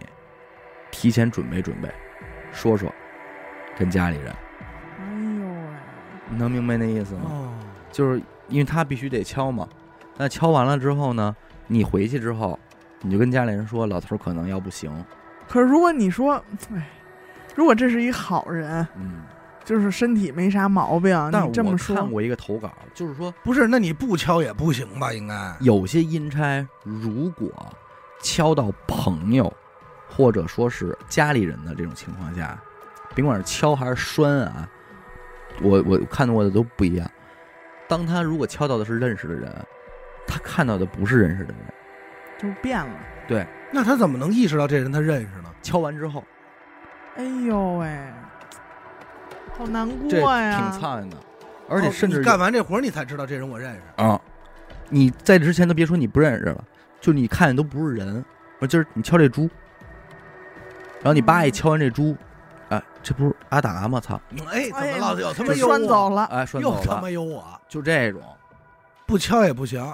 [1.04, 1.94] 提前准备准备，
[2.54, 2.90] 说说
[3.78, 4.34] 跟家里人，
[5.02, 5.04] 哎
[5.38, 5.76] 呦喂，
[6.30, 7.24] 你能明白那意思吗？
[7.26, 7.54] 哦，
[7.92, 9.68] 就是因为他必须得敲嘛。
[10.16, 11.36] 那敲完了之后呢，
[11.68, 12.58] 你回去之后，
[13.02, 14.90] 你就跟家里人说，老头儿可能要不行。
[15.46, 16.42] 可是如果你说，
[16.74, 16.88] 哎，
[17.54, 19.24] 如果这是一好人，嗯，
[19.66, 25.12] 就是身体没啥毛病，但是我这么说看，过一个投稿，就是说不是，那你不敲也不行吧？
[25.12, 27.52] 应该有些阴差如果
[28.22, 29.52] 敲到朋友
[30.16, 32.60] 或者说是家里人的这种情况下，
[33.16, 34.70] 甭管是敲还是拴啊，
[35.62, 37.10] 我我看到过的都不一样。
[37.88, 39.52] 当他如果敲到的是认识的人，
[40.28, 41.64] 他看到的不是认识的人。
[42.40, 42.94] 就变了。
[43.28, 45.50] 对那他怎么能意识到这人他认识呢？
[45.62, 46.24] 敲完之后，
[47.16, 47.88] 哎呦喂，
[49.58, 50.60] 好难过呀！
[50.60, 51.18] 挺苍蝇的，
[51.70, 54.04] 而且甚至哦你干完这活儿你才知道这人我认识。
[54.04, 54.20] 啊，
[54.90, 56.64] 你在之前都别说你不认识了，
[57.00, 58.24] 就你看见都不是人。
[58.60, 59.50] 我今儿你敲这猪，
[61.04, 62.16] 然后你爸一敲完这猪，
[62.70, 64.00] 哎，这不是阿达吗？
[64.00, 65.78] 操，哎，怎么老有他妈这有我？
[65.78, 68.22] 拴走了，哎，拴又他，妈有我，就这种，
[69.06, 69.86] 不敲也不行。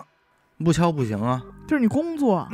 [0.64, 1.42] 不敲不行啊。
[1.68, 2.48] 就是你工作，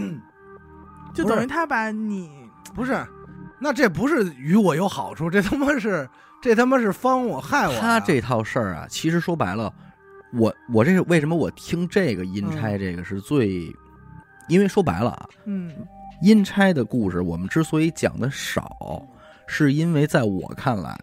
[1.14, 2.30] 就等于他把你
[2.74, 3.06] 不是，
[3.60, 6.08] 那这不是与我有好处，这他妈是
[6.42, 7.80] 这他妈是方我害我呀。
[7.82, 9.74] 他这套事儿啊，其实说白了，
[10.34, 13.74] 我我这是为什么我听这个阴差这个是最，
[14.48, 15.74] 因为说白了啊，嗯
[16.22, 19.06] 阴差的故事我们之所以讲的少，
[19.48, 20.98] 是因为在我看来，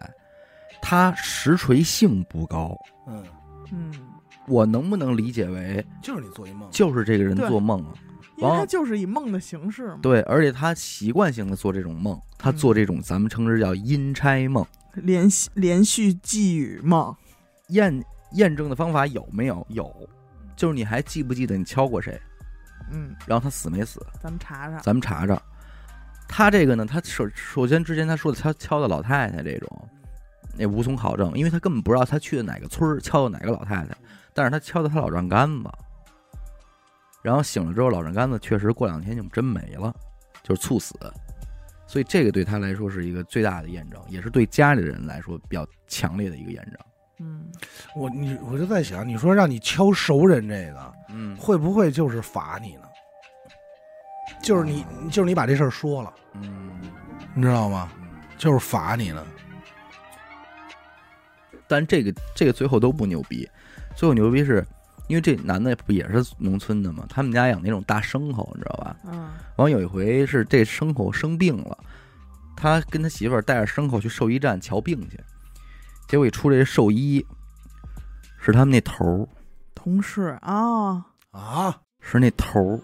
[0.81, 2.77] 它实锤性不高。
[3.07, 3.23] 嗯，
[3.71, 3.93] 嗯，
[4.47, 7.93] 我能不能理解为就是你做一梦，就是这个人做梦啊？
[8.37, 14.65] 因为完他就是以梦的形式嘛，对，而且他习惯性的做这种梦，他嗯做这种咱们称之叫阴差梦。
[14.95, 17.15] 连续连续寄语梦，
[17.69, 18.03] 验
[18.33, 19.65] 验证的方法有没有？
[19.69, 19.91] 有，
[20.55, 22.19] 就是你还记不记得你敲过谁？
[22.93, 23.99] 嗯，然后他死没死？
[24.21, 25.41] 咱们查查，咱们查查。
[26.27, 29.89] 他这个呢，他首首先之前他说的敲敲的老太太这种，
[30.57, 33.97] 那无从考证，因为他根本不知道他去的哪个村儿敲的哪个老太太，
[34.33, 35.69] 但是他敲的他老丈杆子，
[37.21, 39.93] 然后醒了之后老丈杆子确实过两天就真没了，
[40.43, 40.95] 就是猝死，
[41.85, 46.77] 所以这个对他来说是一个最大的验证，也是对家里人来说比较强烈的一个验证。
[47.19, 47.51] 嗯，
[47.95, 52.81] 我你我就在想，你说让你敲熟人这个，嗯，会不会就是罚你呢？
[54.41, 56.71] 就是你，就是你把这事儿说了，嗯，
[57.33, 57.91] 你知道吗？
[58.37, 59.25] 就是罚你呢。
[61.67, 63.49] 但这个这个最后都不牛逼，
[63.95, 64.65] 最后牛逼是
[65.07, 67.05] 因为这男的不也是农村的吗？
[67.09, 68.95] 他们家养那种大牲口，你知道吧？
[69.05, 71.77] 嗯完有一回是这牲口生病了，
[72.55, 75.19] 他跟他媳妇儿带着牲口去兽医站瞧病去，
[76.07, 77.25] 结果一出这兽医
[78.39, 79.27] 是他们那头儿，
[79.73, 82.79] 同事啊，啊，是那头儿，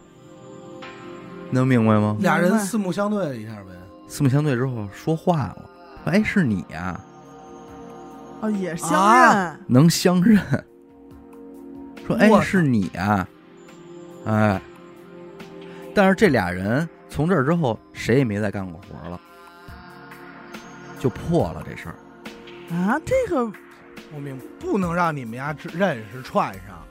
[1.51, 2.17] 能明白吗？
[2.19, 3.71] 俩人四目相对了一下呗。
[4.07, 5.69] 四目相对之后说话了，
[6.03, 6.99] 说：“哎，是你呀、
[8.41, 10.39] 哦也相啊认，能相认。”
[12.07, 13.27] 说：“哎我，是你呀、
[14.25, 14.59] 哎，
[15.93, 19.19] 但是这俩人从这儿之后，谁也没再干过活了，
[20.99, 21.95] 就破了这事儿。
[22.71, 23.43] 啊，这个
[24.13, 26.83] 我明白，不能让你们家只认识串上，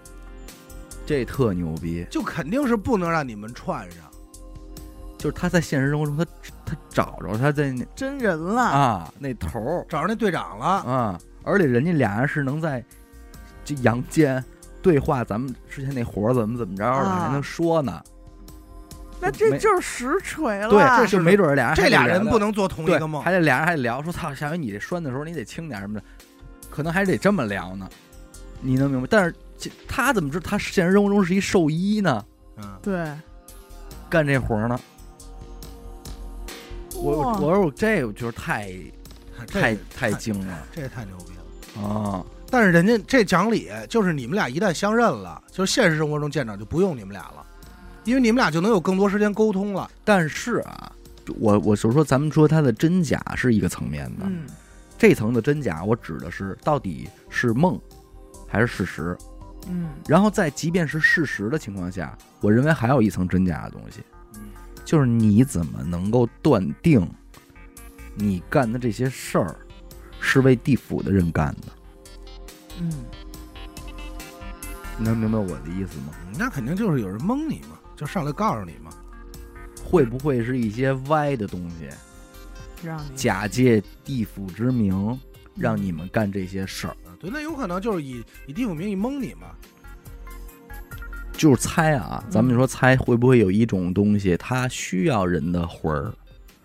[1.06, 4.00] 这特牛逼，就肯定是不能让你们串上。
[5.16, 6.24] 就是他在现实生活中，他
[6.64, 9.86] 他找着他在那真人了，啊那头儿。
[9.88, 12.84] 找着那队长了，啊，而且人家俩人是能在
[13.64, 14.44] 这阳间
[14.80, 17.26] 对话，咱们之前那活儿怎么怎么着的，啊。
[17.26, 18.00] 还能说呢。
[19.20, 23.22] 那这就是实锤了，对，这就没准儿俩人还这俩人不能做同一个梦。
[23.22, 26.04] 还得俩人还得聊说操，下回你这拴的时候你得轻点什么的，
[26.70, 27.88] 可能还得这么聊呢。
[28.60, 29.08] 你能明白？
[29.10, 32.24] 但是这他怎么知道他现实生活中是一兽医呢？
[32.56, 33.06] 嗯，对，
[34.08, 34.80] 干这活儿呢？
[36.94, 38.72] 我我说我这个就是太
[39.46, 41.32] 太这个太精了这也太牛逼
[41.80, 41.88] 了。
[41.88, 42.24] 啊！
[42.50, 47.46] 但是人家这讲理就是你们俩一旦相认了，就是现实生活中见着就不用你们俩了，
[48.08, 49.90] 因为你们俩就能有更多时间沟通了。
[50.02, 50.90] 但是啊，
[51.38, 54.46] 我我就说咱们说它的真假是一个层面的，嗯
[54.96, 57.78] 这层的真假我指的是到底是梦
[58.48, 59.16] 还是事实。
[59.68, 64.00] 嗯然后在即便是事实的情况下，我认为还有一层真假的东西，
[64.36, 64.40] 嗯，
[64.84, 67.06] 就是你怎么能够断定
[68.14, 69.54] 你干的这些事儿
[70.18, 71.66] 是为地府的人干的？
[72.80, 72.90] 嗯，
[74.96, 76.14] 你能明白我的意思吗？
[76.36, 78.90] 那肯定就是有人蒙你嘛，就上来告诉你嘛。
[79.84, 81.88] 会不会是一些歪的东西，
[82.86, 85.18] 让你假借地府之名，
[85.56, 86.90] 让你们干这些事儿？
[87.04, 89.48] 啊对，那有可能就是以以地府名义蒙你嘛。
[91.32, 96.12] 就是猜啊，咱们就说猜会不会有一种东西，它需要人的魂儿，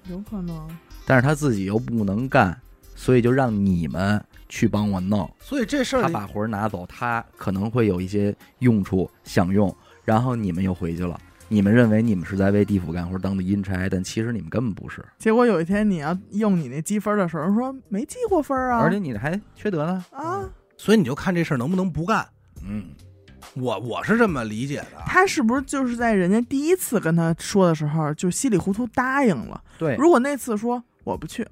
[0.09, 0.67] 有可能，
[1.05, 2.59] 但是他自己又不能干，
[2.95, 5.31] 所以就让你们去帮我弄。
[5.39, 9.73] 所以这事儿他把魂儿拿走，他可能会有一些用处想用，
[10.03, 11.19] 然后你们又回去了。
[11.49, 20.03] 你们认为你们是在为地府干活当的阴差，但其实你们根本不是，结果有一天你要用你那积分的时候，说没积过分啊，而且你还缺德呢。
[20.11, 22.27] 啊，所以你就看这事儿能不能不干。
[22.65, 22.85] 嗯，
[23.53, 25.03] 我我是这么理解的啊。
[25.05, 29.61] 他是不是就是在人家第一次跟他说的时候就稀里糊涂答应了？
[29.77, 31.45] 对，如果那次说我不去，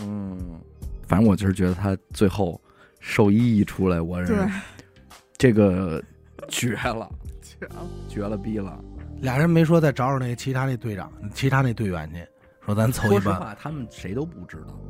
[0.00, 0.60] 嗯，
[1.08, 2.60] 反正我就是觉得他最后
[3.00, 4.48] 兽医一出来，我对是，
[5.36, 6.00] 这个
[6.48, 7.10] 绝了，
[8.08, 8.82] 绝了逼了。
[9.20, 12.26] 俩人没说再找找那其他那队长、其他那队员去，
[12.64, 13.20] 说咱凑一班。
[13.22, 14.80] 说实话，他们谁都不知道，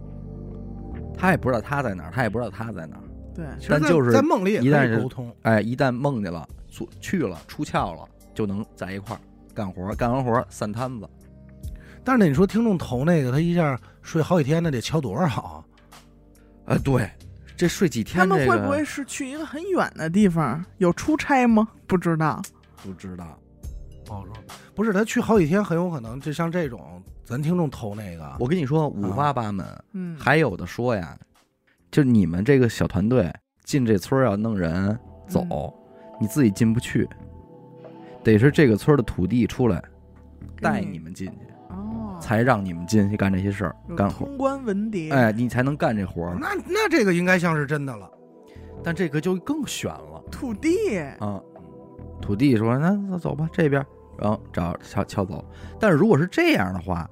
[1.17, 3.03] 他也不知道他在哪儿，他也不知道他在哪儿。
[3.35, 5.35] 对，其实在但就是在梦里也可一旦是以沟通。
[5.43, 9.21] 哎，一旦梦见了，出去了，出窍了，就能在一块儿
[9.53, 11.09] 干活，干完活散摊子。
[12.05, 15.65] 但是呢，你说听众投那个，他一下睡好几天，那得敲多少啊？
[16.67, 17.11] 哎，对，
[17.57, 20.65] 这睡几天、他这个，们会不会是去一个很远的地方？
[20.79, 21.67] 有出差吗？
[21.89, 22.41] 不知道。
[22.83, 23.39] 不知道？
[24.05, 24.35] 不好说。
[24.75, 31.17] 不是他去好几天，很有可能就像这种，咱听众投那个，我跟你说，五花八门，嗯，还有的说呀，
[31.91, 33.33] 就你们这个小团队
[33.65, 35.73] 进这村儿要弄人走，嗯
[36.21, 37.09] 你自己进不去，
[38.23, 39.83] 得是这个村儿的土地出来
[40.61, 44.27] 带你们进去，哦，才让你们进去干这些事儿，干活。
[44.27, 45.13] 通关文牒。
[45.13, 46.37] 哎，你才能干这活儿。
[46.39, 48.11] 那那这个应该像是真的了。
[48.83, 51.39] 但这个就更悬了土地，啊！
[52.21, 53.85] 土地说：“那那走吧，这边。”
[54.19, 55.43] 然后找撬撬走。
[55.79, 57.09] 但是如果是这样的话，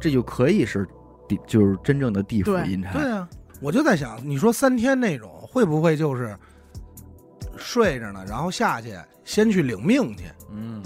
[0.00, 0.86] 这就可以是
[1.28, 2.92] 地，就是真正的地府阴差。
[2.92, 3.28] 对啊，
[3.60, 6.36] 我就在想，你说三天那种会不会就是
[7.56, 8.94] 睡着呢，然后下去
[9.24, 10.24] 先去领命去？
[10.52, 10.80] 嗯，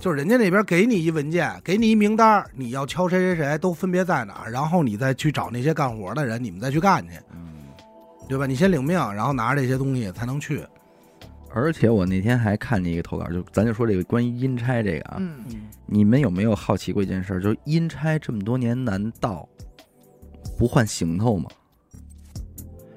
[0.00, 7.52] 就是人家那边给你一文件，给你一名单，你要敲谁谁谁都分别在哪儿，然后你再去找那些干活的人，你们再去干去，嗯，
[8.26, 8.46] 对吧？
[8.46, 10.64] 你先领命，然后拿着这些东西才能去。
[11.54, 15.44] 而且我那天还看见一个投稿，就咱就说这个关于阴差这个啊，嗯，
[15.86, 17.40] 你们有没有好奇过一件事儿？
[17.40, 19.48] 就是阴差这么多年，难道
[20.56, 21.50] 不换行头吗？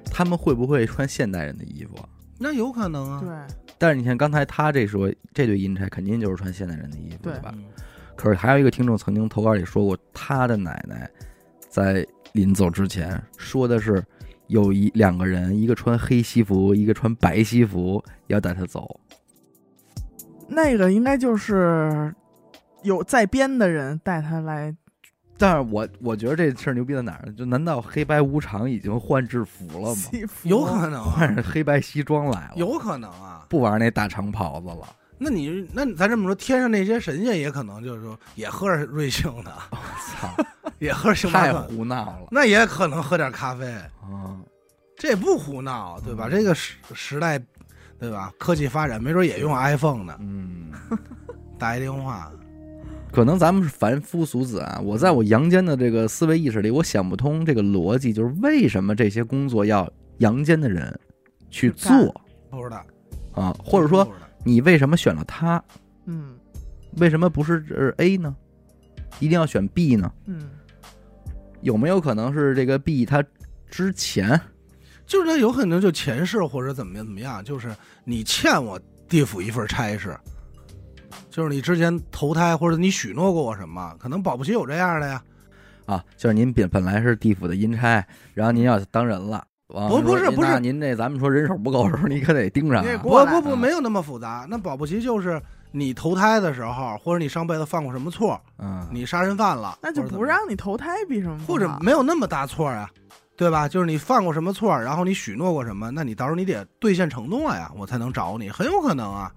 [0.04, 2.08] 他们会不会穿现代人的衣服啊？
[2.38, 3.20] 那有可能啊。
[3.20, 7.52] 对，但是你看刚才他这说，这对阴差肯定就是穿现代人的衣服，对对吧？
[7.56, 7.64] 嗯
[8.16, 11.06] 可是还有一个听众曾经投稿里说过，他的奶奶
[11.68, 12.02] 在
[12.32, 14.02] 临走之前说的是，
[14.48, 19.00] 有一两个人，一个穿黑西服，一个穿白西服，要带他走。
[20.48, 22.14] 那个应该就是
[22.82, 24.74] 有在编的人带他来，
[25.36, 27.32] 但是我我觉得这事儿牛逼在哪儿呢？
[27.32, 30.02] 就难道黑白无常已经换制服了吗？
[30.44, 33.44] 有可能啊，换上黑白西装来了，有可能啊。
[33.48, 34.86] 不玩那大长袍子了？
[35.18, 39.76] 那你那咱这么说，天上那些神仙也可能就是说也喝着瑞幸的， 我
[40.20, 40.44] 操，
[40.78, 43.66] 也喝着星巴太，胡闹了那也可能喝点咖啡，
[44.02, 44.36] 啊！
[44.96, 46.26] 这也不胡闹，对吧？
[46.28, 47.38] 嗯这个时时代，
[47.98, 48.32] 对吧？
[48.38, 50.70] 科技发展，没准也用 iPhone 呢，嗯，
[51.58, 52.30] 打一电话。
[53.12, 54.78] 可能咱们是凡夫俗子啊。
[54.82, 60.98] 我在我阳间的这个思维意识里，我想不通这个逻辑，就是为什么这些工作要阳间的人
[61.48, 61.90] 去做
[62.50, 62.84] 不知道，
[63.32, 63.56] 啊？
[63.64, 64.06] 或者说，
[64.46, 65.62] 你为什么选了他？
[66.04, 66.38] 嗯
[66.98, 68.34] 为什么不是呃 A 呢？
[69.18, 70.10] 一定要选 B 呢？
[70.26, 70.48] 嗯，
[71.62, 73.22] 有没有可能是这个 B 他
[73.68, 74.40] 之前
[75.04, 77.74] 就是他有可能就前世或者怎么样怎么样，就是
[78.04, 80.16] 你欠我地府一份差事，
[81.28, 85.22] 就是你之前投胎或者你许诺过我什么，可能保不齐有这样的呀。
[85.86, 89.46] 啊，就是您本本来是地府的阴差，然后您要当人了。
[89.68, 92.82] 不不是不是您这咱们说人手不够的时候，你可得盯上啊。
[92.82, 94.46] 你得过来不不不，啊没有那么复杂。
[94.48, 95.42] 那保不齐就是
[95.72, 102.88] 你投胎的时候，或者你上辈子犯过什么错，嗯，你杀人犯了，那就不让你投胎，比什么或者没有那么大错啊，
[103.36, 103.68] 对吧？
[103.68, 109.32] 就是你犯过什么错，然后你许诺过什么，那你到时候你得兑现承诺呀，我才能找你，很有可能啊。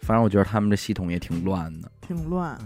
[0.00, 1.90] 反正我觉得他们这系统也挺乱的。
[2.00, 2.58] 挺乱。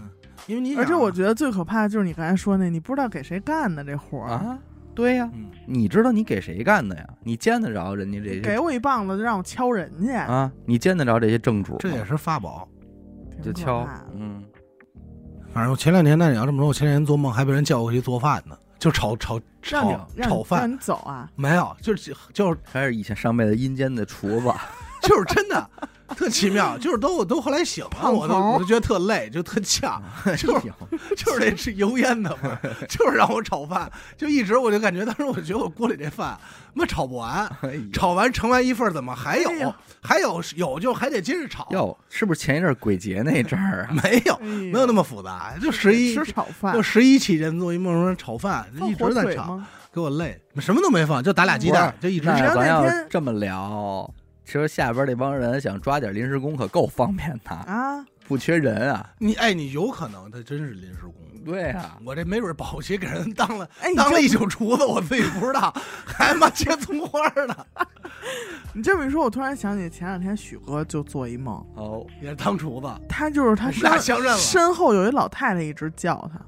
[0.47, 4.57] 因为你啊而且我觉得最可怕的就是你刚才说那，你不知道给谁干的这活儿，啊，
[4.95, 7.05] 对呀、嗯，你知道你给谁干的呀？
[7.21, 10.51] 你见得着人家这些给我一棒子就让我敲人去，啊？
[10.65, 11.77] 你见得着这些正主吗？
[11.81, 12.67] 这也是法宝。
[13.31, 14.41] 挺可就敲怕的，嗯，
[15.53, 21.29] 反正我前两天，那你要这么说，我前两天做梦还被人叫过去做饭呢，就炒炒让你炒让你让炒饭，你走啊！
[21.35, 24.47] 没有，就是就是还是以前上辈子阴间的厨子，
[25.03, 25.69] 就是真的
[26.15, 30.01] 特奇妙， 就是都我都后来醒了，我都我都觉得特累，就特呛，
[30.37, 30.59] 就
[31.15, 36.37] 就是得吃油烟的嘛，就是让我炒饭，就一直我就感觉当时我觉得我锅里这饭
[36.73, 37.49] 妈炒不完，
[37.91, 39.75] 炒完盛完一份儿怎么还有哎？
[40.01, 43.95] 还有有就还得接着炒，哟，是不是前一阵儿鬼节那阵儿啊？
[44.03, 49.59] 没有哎没有那么复杂，就十一吃炒饭就，十一期间做一梦说炒饭，放一直在炒，
[49.91, 52.37] 给我累，什么都没放，就打俩鸡蛋，就一直吃。
[52.53, 54.13] 咱要这么聊，
[54.45, 59.09] 其实下边那帮人想抓点临时工可够方便的，啊，不缺人啊。
[59.17, 61.13] 你哎，你有可能他真是临时工。
[61.43, 65.71] 对啊，我这没准保不齐给人当了哎，你当了一宿厨子，我自己不知道，
[66.03, 67.55] 还他妈切葱花呢，
[68.73, 74.37] 你这么一说，我突然想起前两天许哥就做一梦，哦， 也是当厨子，他就是他俩身相认了。
[74.39, 76.41] 身后有一老太太一直叫他，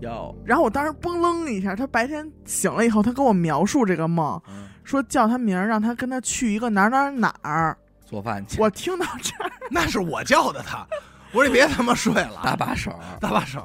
[0.00, 7.76] 要，然后我当时嘣楞一下，他白天醒了以后，他跟我描述这个梦，嗯，说叫他名儿，让他跟他去一个哪儿哪儿哪儿。
[8.06, 10.86] 做饭去，我听到这儿， 那是我叫的他，
[11.32, 13.64] 我说你别他妈睡了， 搭把手，搭把手，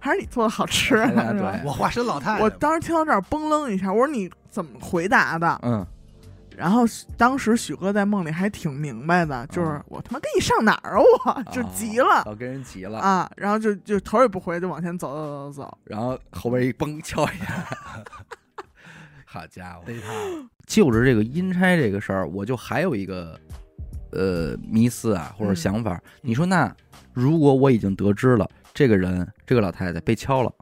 [0.00, 1.60] 还是你做的好吃，对。
[1.64, 2.42] 我化身老太太。
[2.42, 5.58] 我当时听到这儿嘣楞一下，我说你怎么回答的？
[5.62, 5.84] 嗯，
[6.56, 6.84] 然后
[7.18, 11.52] 当时许哥在梦里还挺明白的，就是嗯我他妈跟你上哪儿啊，我？
[11.52, 12.22] 就急了。
[12.24, 17.66] 我跟人急了，啊，然后就就头也不回就往前走走走走，然后后边一嘣敲一下，
[19.32, 19.84] 好家伙！
[19.86, 20.12] 逮他，
[20.66, 23.38] 就着这个阴差这个事儿，我就还有一个
[24.10, 25.98] 呃迷思啊，或者嗯想法。
[26.20, 26.74] 你说那
[27.14, 30.52] 如果我已经得知了这个人这个老太太被敲了，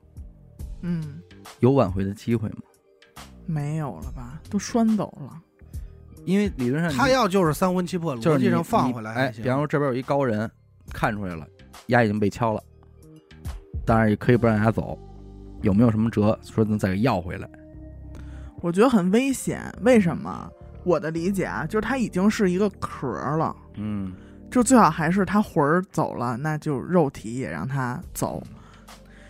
[0.82, 1.20] 嗯，
[1.58, 2.62] 有挽回的机会吗？
[3.46, 5.42] 没有了吧，都拴走了，
[6.24, 9.30] 因为理论上他要就是三魂七魄，就是你逻辑上放回来哎。
[9.30, 10.48] 比方说这边有一高人
[10.92, 11.44] 看出来了，
[11.86, 12.62] 牙已经被敲了，
[13.84, 14.96] 当然也可以不让他走，
[15.62, 17.50] 有没有什么辙说能再给要回来？
[18.60, 19.62] 我觉得很危险。
[19.82, 20.50] 为什么？
[20.82, 24.12] 我的理解啊，就是他已经是一个壳儿了，嗯
[24.50, 28.42] 就最好还是他魂儿走了，那就肉体也让他走。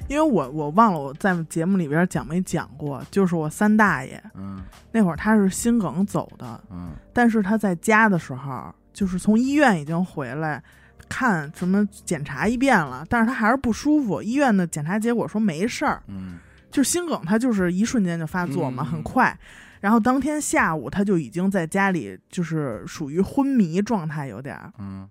[0.08, 4.60] 因为我我忘了我在节目里边讲没讲过，就是我三大爷嗯
[4.90, 10.62] 那会儿他是心梗走的，嗯但是他在家的时候，就是从医院已经回来，
[11.08, 14.22] 看什么检查一遍了，但是他还是不舒服。
[14.22, 16.38] 医院的检查结果说没事儿，嗯
[16.70, 19.38] 就心梗，他就是一瞬间就发作嘛，嗯很快。
[19.80, 24.72] 然后当天下午他就已经在家里，就是属于昏迷状态有点儿。
[24.78, 25.08] 嗯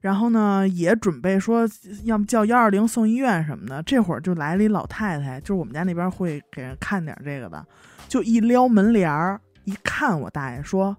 [0.00, 1.62] 然后呢，也准备说
[2.02, 3.80] 要么叫幺二零送医院什么的。
[3.84, 7.64] 这会儿就来了一老太太，就是我们家那边会给人看点这个的，
[8.08, 10.96] 就一撩门帘儿，一看我大爷说，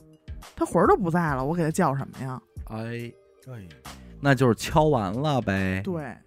[0.56, 2.42] 他魂儿都不在了，我给他叫什么呀？
[2.70, 3.12] 哎，
[3.52, 3.68] 哎，
[4.22, 5.82] 那就是敲完了呗。
[5.84, 6.23] 对，嗯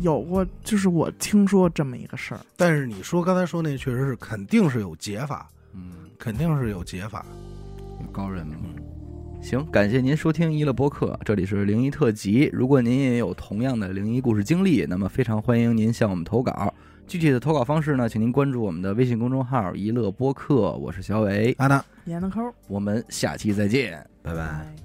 [0.00, 2.40] 有过，就是我听说这么一个事儿。
[2.56, 7.24] 但是你说刚才说那确实是肯定是有解法，嗯，肯定是有解法。
[8.00, 8.54] 有高人嘛。
[9.42, 12.48] 行，感谢您收听一乐播客，这里是灵异特辑。
[12.52, 16.72] 如果您也有同样的灵异故事经历，那么非常欢迎您向我们投稿。
[17.06, 21.84] 具体的投稿方式呢，请您关注我们的微信公众号“一乐播客”，我是小伟，阿达。
[22.06, 24.38] 闫德抠，我们下期再见，拜拜。
[24.38, 24.83] 拜。